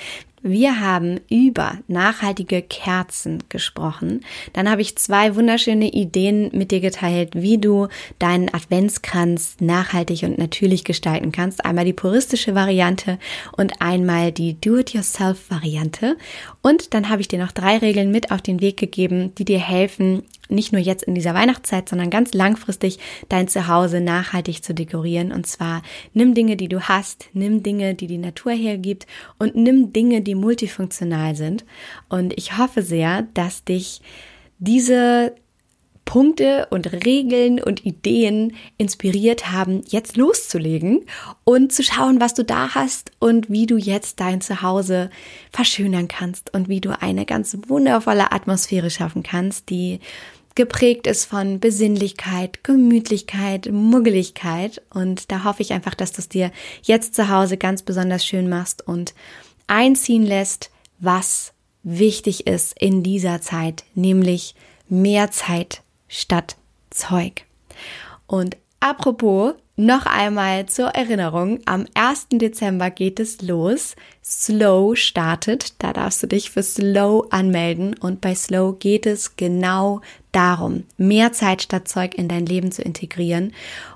Wir 0.47 0.79
haben 0.79 1.21
über 1.27 1.79
nachhaltige 1.87 2.61
Kerzen 2.61 3.43
gesprochen. 3.49 4.23
Dann 4.53 4.69
habe 4.69 4.83
ich 4.83 4.95
zwei 4.95 5.35
wunderschöne 5.35 5.89
Ideen 5.89 6.51
mit 6.53 6.69
dir 6.69 6.81
geteilt, 6.81 7.31
wie 7.33 7.57
du 7.57 7.87
deinen 8.19 8.53
Adventskranz 8.53 9.57
nachhaltig 9.59 10.21
und 10.21 10.37
natürlich 10.37 10.83
gestalten 10.83 11.31
kannst. 11.31 11.65
Einmal 11.65 11.85
die 11.85 11.93
puristische 11.93 12.53
Variante 12.53 13.17
und 13.57 13.81
einmal 13.81 14.31
die 14.31 14.53
Do-it-yourself-Variante. 14.61 16.15
Und 16.61 16.93
dann 16.93 17.09
habe 17.09 17.21
ich 17.21 17.27
dir 17.27 17.39
noch 17.39 17.51
drei 17.51 17.79
Regeln 17.79 18.11
mit 18.11 18.29
auf 18.29 18.43
den 18.43 18.61
Weg 18.61 18.77
gegeben, 18.77 19.33
die 19.39 19.45
dir 19.45 19.59
helfen, 19.59 20.21
nicht 20.49 20.71
nur 20.71 20.81
jetzt 20.81 21.03
in 21.03 21.15
dieser 21.15 21.33
Weihnachtszeit, 21.33 21.89
sondern 21.89 22.09
ganz 22.09 22.33
langfristig 22.33 22.99
dein 23.29 23.47
Zuhause 23.47 24.01
nachhaltig 24.01 24.63
zu 24.63 24.73
dekorieren. 24.73 25.31
Und 25.31 25.47
zwar 25.47 25.81
nimm 26.13 26.33
Dinge, 26.33 26.55
die 26.55 26.69
du 26.69 26.81
hast, 26.81 27.29
nimm 27.33 27.63
Dinge, 27.63 27.95
die 27.95 28.07
die 28.07 28.17
Natur 28.17 28.53
hergibt 28.53 29.07
und 29.39 29.55
nimm 29.55 29.93
Dinge, 29.93 30.21
die 30.21 30.35
multifunktional 30.35 31.35
sind. 31.35 31.65
Und 32.09 32.37
ich 32.37 32.57
hoffe 32.57 32.81
sehr, 32.81 33.23
dass 33.33 33.63
dich 33.63 34.01
diese 34.59 35.33
Punkte 36.05 36.67
und 36.69 36.91
Regeln 37.05 37.59
und 37.61 37.85
Ideen 37.85 38.55
inspiriert 38.77 39.51
haben, 39.51 39.81
jetzt 39.87 40.15
loszulegen 40.15 41.01
und 41.43 41.73
zu 41.73 41.83
schauen, 41.83 42.21
was 42.21 42.35
du 42.35 42.45
da 42.45 42.75
hast 42.75 43.11
und 43.19 43.49
wie 43.49 43.65
du 43.65 43.75
jetzt 43.75 44.19
dein 44.19 44.39
Zuhause 44.39 45.09
verschönern 45.51 46.07
kannst 46.07 46.53
und 46.53 46.69
wie 46.69 46.79
du 46.79 47.01
eine 47.01 47.25
ganz 47.25 47.57
wundervolle 47.67 48.31
Atmosphäre 48.31 48.91
schaffen 48.91 49.23
kannst, 49.23 49.69
die 49.69 49.99
geprägt 50.55 51.05
ist 51.05 51.25
von 51.25 51.59
Besinnlichkeit, 51.59 52.63
Gemütlichkeit, 52.63 53.69
Muggeligkeit. 53.71 54.81
Und 54.89 55.31
da 55.31 55.43
hoffe 55.43 55.61
ich 55.61 55.73
einfach, 55.73 55.93
dass 55.93 56.13
du 56.13 56.19
es 56.19 56.29
dir 56.29 56.51
jetzt 56.81 57.13
zu 57.13 57.29
Hause 57.29 57.57
ganz 57.57 57.83
besonders 57.83 58.25
schön 58.25 58.49
machst 58.49 58.87
und 58.87 59.13
einziehen 59.67 60.23
lässt, 60.23 60.71
was 60.99 61.53
wichtig 61.83 62.47
ist 62.47 62.73
in 62.79 63.03
dieser 63.03 63.41
Zeit, 63.41 63.83
nämlich 63.93 64.55
mehr 64.87 65.29
Zeit 65.31 65.81
statt 66.07 66.55
Zeug. 66.89 67.45
Und 68.27 68.57
apropos 68.79 69.53
noch 69.77 70.05
einmal 70.05 70.67
zur 70.67 70.87
Erinnerung, 70.89 71.59
am 71.65 71.85
1. 71.95 72.27
Dezember 72.31 72.89
geht 72.89 73.19
es 73.19 73.41
los. 73.41 73.95
Slow 74.23 74.95
startet, 74.95 75.73
da 75.79 75.91
darfst 75.91 76.23
du 76.23 76.27
dich 76.27 76.49
für 76.49 76.63
Slow 76.63 77.27
anmelden 77.29 77.93
und 77.99 78.21
bei 78.21 78.35
Slow 78.35 78.77
geht 78.79 79.05
es 79.05 79.35
genau 79.35 80.01
darum, 80.31 80.83
mehr 80.97 81.33
Zeit 81.33 81.61
statt 81.61 81.87
Zeug 81.87 82.15
in 82.15 82.27
dein 82.27 82.45
Leben 82.45 82.71
zu 82.71 82.81
integrieren 82.81 83.53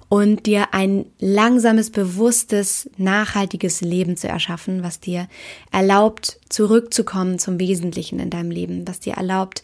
und 0.10 0.48
dir 0.48 0.74
ein 0.74 1.06
langsames, 1.20 1.92
bewusstes, 1.92 2.90
nachhaltiges 2.98 3.82
Leben 3.82 4.18
zu 4.18 4.28
erschaffen, 4.28 4.84
was 4.84 5.00
dir 5.00 5.28
erlaubt, 5.72 6.40
zurückzukommen 6.50 7.40
zum 7.40 7.60
Wesentlichen 7.60 8.20
in 8.20 8.30
deinem 8.30 8.52
Leben, 8.52 8.88
was 8.88 9.00
dir 9.00 9.14
erlaubt, 9.14 9.64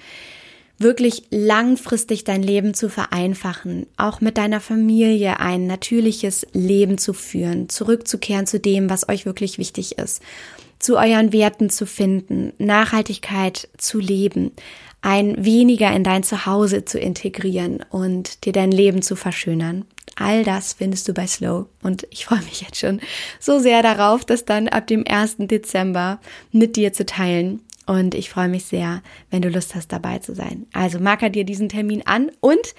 wirklich 0.78 1.24
langfristig 1.30 2.24
dein 2.24 2.44
Leben 2.44 2.74
zu 2.74 2.90
vereinfachen, 2.90 3.88
auch 3.98 4.22
mit 4.22 4.38
deiner 4.38 4.60
Familie 4.60 5.40
ein 5.40 5.68
natürliches 5.68 6.46
Leben 6.54 6.98
zu 6.98 7.14
führen, 7.14 7.70
zurückzukehren 7.70 8.48
zu 8.48 8.60
dem, 8.60 8.90
was 8.90 9.08
euch 9.08 9.26
wirklich 9.26 9.58
wichtig 9.58 9.98
ist, 9.98 10.22
zu 10.80 10.98
euren 10.98 11.32
Werten 11.32 11.70
zu 11.70 11.86
finden, 11.86 12.54
Nachhaltigkeit 12.58 13.70
zu 13.78 14.00
leben, 14.00 14.52
ein 15.02 15.46
weniger 15.46 15.92
in 15.96 16.04
dein 16.04 16.24
Zuhause 16.24 16.84
zu 16.84 17.00
integrieren 17.00 17.86
und 17.90 18.44
dir 18.46 18.54
dein 18.54 18.72
Leben 18.72 19.02
zu 19.02 19.16
verschönern. 19.16 19.86
All 20.16 20.44
das 20.44 20.74
findest 20.74 21.08
du 21.08 21.14
bei 21.14 21.28
Slow 21.28 21.68
und 21.84 22.08
ich 22.10 22.26
freue 22.26 22.42
mich 22.42 22.62
jetzt 22.62 22.80
schon 22.80 23.00
so 23.40 23.60
sehr 23.60 23.84
darauf, 23.84 24.26
das 24.26 24.46
dann 24.46 24.68
ab 24.68 24.88
dem 24.88 25.06
1. 25.08 25.36
Dezember 25.40 26.20
mit 26.52 26.76
dir 26.76 26.92
zu 26.92 27.06
teilen. 27.06 27.62
Und 27.86 28.16
ich 28.16 28.30
freue 28.30 28.48
mich 28.48 28.66
sehr, 28.66 29.02
wenn 29.30 29.42
du 29.42 29.50
Lust 29.50 29.76
hast, 29.76 29.92
dabei 29.92 30.20
zu 30.20 30.34
sein. 30.34 30.66
Also 30.74 31.00
marker 31.00 31.30
dir 31.30 31.44
diesen 31.44 31.70
Termin 31.70 32.02
an 32.06 32.32
und 32.40 32.74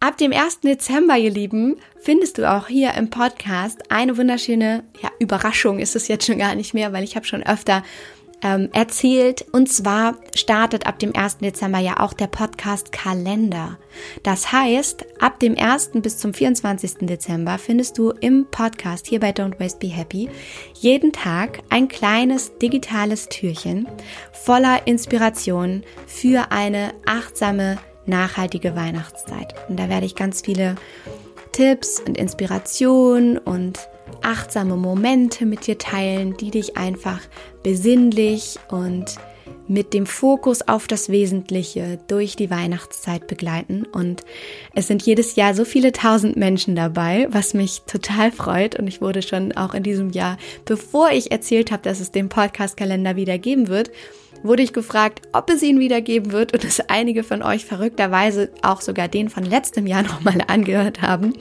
ab 0.00 0.16
dem 0.18 0.32
1. 0.32 0.60
Dezember, 0.60 1.16
ihr 1.16 1.30
Lieben, 1.30 1.76
findest 2.00 2.38
du 2.38 2.50
auch 2.50 2.68
hier 2.68 2.94
im 2.94 3.10
Podcast 3.10 3.90
eine 3.90 4.16
wunderschöne 4.16 4.84
ja, 5.02 5.10
Überraschung 5.18 5.78
ist 5.78 5.96
es 5.96 6.08
jetzt 6.08 6.26
schon 6.26 6.38
gar 6.38 6.54
nicht 6.54 6.74
mehr, 6.74 6.92
weil 6.92 7.04
ich 7.04 7.16
habe 7.16 7.26
schon 7.26 7.42
öfter 7.42 7.82
ähm, 8.42 8.68
erzählt. 8.72 9.44
Und 9.52 9.68
zwar 9.68 10.16
startet 10.34 10.86
ab 10.86 10.98
dem 10.98 11.14
1. 11.14 11.38
Dezember 11.38 11.78
ja 11.78 12.00
auch 12.00 12.12
der 12.12 12.26
Podcast 12.26 12.92
Kalender. 12.92 13.78
Das 14.22 14.52
heißt, 14.52 15.04
ab 15.20 15.40
dem 15.40 15.56
1. 15.56 15.90
bis 15.94 16.18
zum 16.18 16.34
24. 16.34 17.06
Dezember 17.06 17.58
findest 17.58 17.98
du 17.98 18.10
im 18.10 18.46
Podcast 18.50 19.06
hier 19.06 19.20
bei 19.20 19.30
Don't 19.30 19.58
Waste 19.60 19.78
Be 19.78 19.88
Happy 19.88 20.28
jeden 20.74 21.12
Tag 21.12 21.60
ein 21.70 21.88
kleines 21.88 22.58
digitales 22.58 23.28
Türchen 23.28 23.88
voller 24.32 24.86
Inspiration 24.86 25.82
für 26.06 26.52
eine 26.52 26.92
achtsame, 27.06 27.78
nachhaltige 28.06 28.76
Weihnachtszeit. 28.76 29.54
Und 29.68 29.78
da 29.78 29.88
werde 29.88 30.06
ich 30.06 30.14
ganz 30.14 30.42
viele 30.42 30.76
Tipps 31.52 32.00
und 32.00 32.18
Inspirationen 32.18 33.38
und 33.38 33.78
achtsame 34.24 34.76
Momente 34.76 35.46
mit 35.46 35.66
dir 35.66 35.78
teilen, 35.78 36.36
die 36.36 36.50
dich 36.50 36.76
einfach 36.76 37.20
besinnlich 37.62 38.58
und 38.68 39.16
mit 39.66 39.94
dem 39.94 40.06
Fokus 40.06 40.66
auf 40.68 40.86
das 40.86 41.08
Wesentliche 41.08 41.98
durch 42.06 42.36
die 42.36 42.50
Weihnachtszeit 42.50 43.26
begleiten. 43.26 43.84
Und 43.84 44.24
es 44.74 44.88
sind 44.88 45.02
jedes 45.02 45.36
Jahr 45.36 45.54
so 45.54 45.64
viele 45.64 45.92
tausend 45.92 46.36
Menschen 46.36 46.76
dabei, 46.76 47.26
was 47.30 47.54
mich 47.54 47.82
total 47.86 48.30
freut. 48.30 48.78
Und 48.78 48.86
ich 48.86 49.00
wurde 49.00 49.22
schon 49.22 49.52
auch 49.52 49.74
in 49.74 49.82
diesem 49.82 50.10
Jahr, 50.10 50.36
bevor 50.64 51.10
ich 51.10 51.32
erzählt 51.32 51.72
habe, 51.72 51.82
dass 51.82 52.00
es 52.00 52.10
den 52.10 52.28
Podcast-Kalender 52.28 53.16
wieder 53.16 53.38
geben 53.38 53.68
wird, 53.68 53.90
wurde 54.44 54.62
ich 54.62 54.72
gefragt, 54.72 55.22
ob 55.32 55.50
es 55.50 55.62
ihn 55.62 55.80
wieder 55.80 56.00
geben 56.02 56.30
wird 56.30 56.52
und 56.52 56.64
es 56.64 56.78
einige 56.88 57.24
von 57.24 57.42
euch 57.42 57.64
verrückterweise 57.64 58.50
auch 58.62 58.82
sogar 58.82 59.08
den 59.08 59.30
von 59.30 59.42
letztem 59.42 59.86
Jahr 59.86 60.02
nochmal 60.04 60.38
angehört 60.46 61.02
haben. 61.02 61.32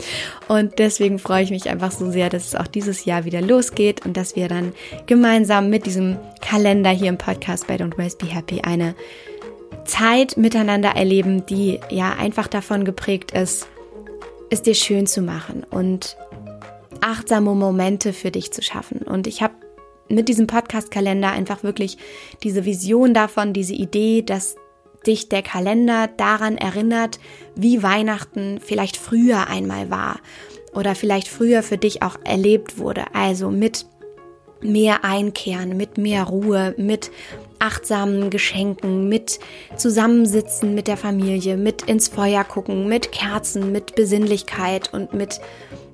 Und 0.48 0.80
deswegen 0.80 1.20
freue 1.20 1.44
ich 1.44 1.52
mich 1.52 1.70
einfach 1.70 1.92
so 1.92 2.10
sehr, 2.10 2.30
dass 2.30 2.48
es 2.48 2.56
auch 2.56 2.68
dieses 2.68 3.06
Jahr 3.06 3.26
wieder 3.26 3.42
losgeht 3.42 4.06
und 4.06 4.18
dass 4.18 4.36
wir 4.36 4.48
dann 4.48 4.72
gemeinsam 5.06 5.70
mit 5.70 5.86
diesem 5.86 6.18
Kalender 6.42 6.89
hier 6.89 7.10
im 7.10 7.18
Podcast 7.18 7.68
bei 7.68 7.76
Don't 7.76 7.98
Waste 7.98 8.26
Be 8.26 8.34
Happy 8.34 8.62
eine 8.62 8.96
Zeit 9.86 10.38
miteinander 10.38 10.92
erleben, 10.96 11.46
die 11.46 11.82
ja 11.89 12.13
einfach 12.13 12.48
davon 12.48 12.86
geprägt 12.86 13.32
ist, 13.32 13.68
es 14.50 14.62
dir 14.62 14.76
schön 14.76 15.08
zu 15.08 15.22
machen 15.22 15.66
und 15.70 16.16
achtsame 17.02 17.54
Momente 17.54 18.13
für 18.13 18.32
dich 18.32 18.54
zu 18.54 18.62
schaffen. 18.62 19.00
Und 19.00 19.28
ich 19.28 19.42
habe 19.42 19.54
mit 20.10 20.30
diesem 20.30 20.48
Podcast-Kalender 20.48 21.32
einfach 21.32 21.63
wirklich 21.63 21.98
diese 22.44 22.66
Vision 22.66 23.13
davon, 23.13 23.54
diese 23.54 23.74
Idee, 23.74 24.22
dass 24.22 24.56
dich 25.06 25.30
der 25.30 25.42
Kalender 25.42 26.08
daran 26.08 26.58
erinnert, 26.58 27.20
wie 27.56 27.84
Weihnachten 27.84 28.60
vielleicht 28.63 28.98
früher 28.98 29.48
einmal 29.48 29.89
war 29.89 30.20
oder 30.74 30.96
vielleicht 30.96 31.28
früher 31.28 31.63
für 31.63 31.78
dich 31.78 32.02
auch 32.02 32.18
erlebt 32.24 32.78
wurde. 32.78 33.06
Also 33.13 33.50
mit 33.50 33.86
mehr 34.62 35.04
Einkehren, 35.04 35.76
mit 35.76 35.98
mehr 35.98 36.24
Ruhe, 36.24 36.74
mit 36.78 37.12
achtsamen 37.60 38.30
Geschenken, 38.30 39.08
mit 39.08 39.39
Zusammensitzen 39.78 40.76
mit 40.76 40.88
der 40.88 40.98
Familie, 40.98 41.58
mit 41.58 41.84
ins 41.84 42.08
Feuer 42.08 42.44
gucken, 42.44 42.88
mit 42.88 43.12
Kerzen, 43.12 43.72
mit 43.72 43.96
Besinnlichkeit 43.96 44.94
und 44.94 45.13
mit 45.13 45.39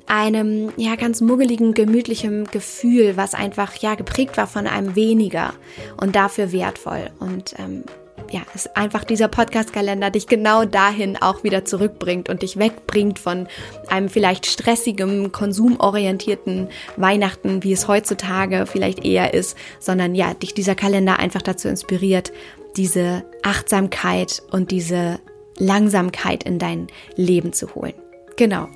einem 0.09 0.71
ja 0.75 0.95
ganz 0.95 1.21
muggeligen, 1.21 1.73
gemütlichen 1.73 2.45
Gefühl, 2.45 3.15
was 3.15 3.33
einfach 3.33 3.75
ja 3.75 3.95
geprägt 3.95 4.37
war 4.37 4.47
von 4.47 4.67
einem 4.67 4.95
weniger 4.95 5.53
und 5.97 6.15
dafür 6.15 6.51
wertvoll. 6.51 7.11
Und 7.19 7.53
ähm, 7.59 7.83
ja, 8.31 8.41
ist 8.53 8.75
einfach 8.75 9.03
dieser 9.03 9.27
Podcast-Kalender 9.27 10.09
dich 10.09 10.27
genau 10.27 10.65
dahin 10.65 11.17
auch 11.17 11.43
wieder 11.43 11.65
zurückbringt 11.65 12.29
und 12.29 12.41
dich 12.41 12.57
wegbringt 12.57 13.19
von 13.19 13.47
einem 13.87 14.09
vielleicht 14.09 14.45
stressigem, 14.45 15.31
konsumorientierten 15.31 16.69
Weihnachten, 16.97 17.63
wie 17.63 17.73
es 17.73 17.87
heutzutage 17.87 18.65
vielleicht 18.65 19.05
eher 19.05 19.33
ist, 19.33 19.57
sondern 19.79 20.15
ja, 20.15 20.33
dich 20.33 20.53
dieser 20.53 20.75
Kalender 20.75 21.19
einfach 21.19 21.41
dazu 21.41 21.67
inspiriert, 21.67 22.31
diese 22.77 23.23
Achtsamkeit 23.43 24.41
und 24.51 24.71
diese 24.71 25.19
Langsamkeit 25.57 26.43
in 26.43 26.59
dein 26.59 26.87
Leben 27.15 27.53
zu 27.53 27.75
holen. 27.75 27.93
Genau. 28.37 28.69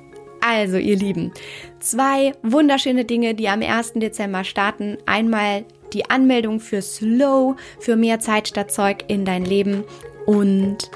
Also, 0.46 0.76
ihr 0.76 0.96
Lieben, 0.96 1.32
zwei 1.80 2.32
wunderschöne 2.42 3.06
Dinge, 3.06 3.34
die 3.34 3.48
am 3.48 3.62
1. 3.62 3.94
Dezember 3.94 4.44
starten. 4.44 4.98
Einmal 5.06 5.64
die 5.94 6.10
Anmeldung 6.10 6.60
für 6.60 6.82
Slow, 6.82 7.56
für 7.80 7.96
mehr 7.96 8.20
Zeit 8.20 8.48
statt 8.48 8.70
Zeug 8.70 9.04
in 9.08 9.24
dein 9.24 9.46
Leben 9.46 9.84
und 10.26 10.90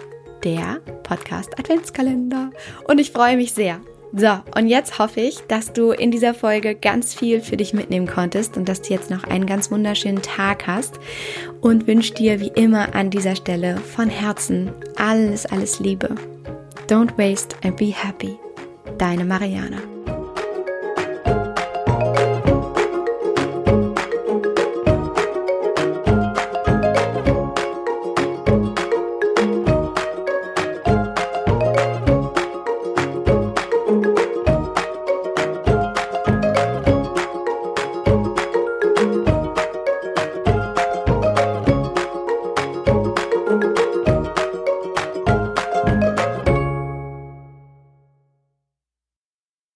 der 0.44 0.80
Podcast 1.02 1.58
Adventskalender. 1.58 2.50
Und 2.86 3.00
ich 3.00 3.10
freue 3.10 3.38
mich 3.38 3.54
sehr. 3.54 3.80
So, 4.12 4.38
und 4.54 4.68
jetzt 4.68 4.98
hoffe 4.98 5.20
ich, 5.20 5.38
dass 5.48 5.72
du 5.72 5.92
in 5.92 6.10
dieser 6.10 6.34
Folge 6.34 6.74
ganz 6.74 7.14
viel 7.14 7.40
für 7.40 7.56
dich 7.56 7.72
mitnehmen 7.72 8.06
konntest 8.06 8.56
und 8.58 8.68
dass 8.68 8.82
du 8.82 8.92
jetzt 8.92 9.10
noch 9.10 9.24
einen 9.24 9.46
ganz 9.46 9.70
wunderschönen 9.70 10.20
Tag 10.20 10.66
hast 10.66 11.00
und 11.62 11.86
wünsche 11.86 12.12
dir 12.12 12.40
wie 12.40 12.52
immer 12.54 12.94
an 12.94 13.08
dieser 13.08 13.36
Stelle 13.36 13.78
von 13.78 14.10
Herzen 14.10 14.72
alles, 14.96 15.46
alles 15.46 15.80
Liebe. 15.80 16.14
Don't 16.86 17.16
waste 17.16 17.56
and 17.62 17.76
be 17.76 17.86
happy. 17.86 18.38
Deine 18.96 19.24
Mariana. 19.24 19.82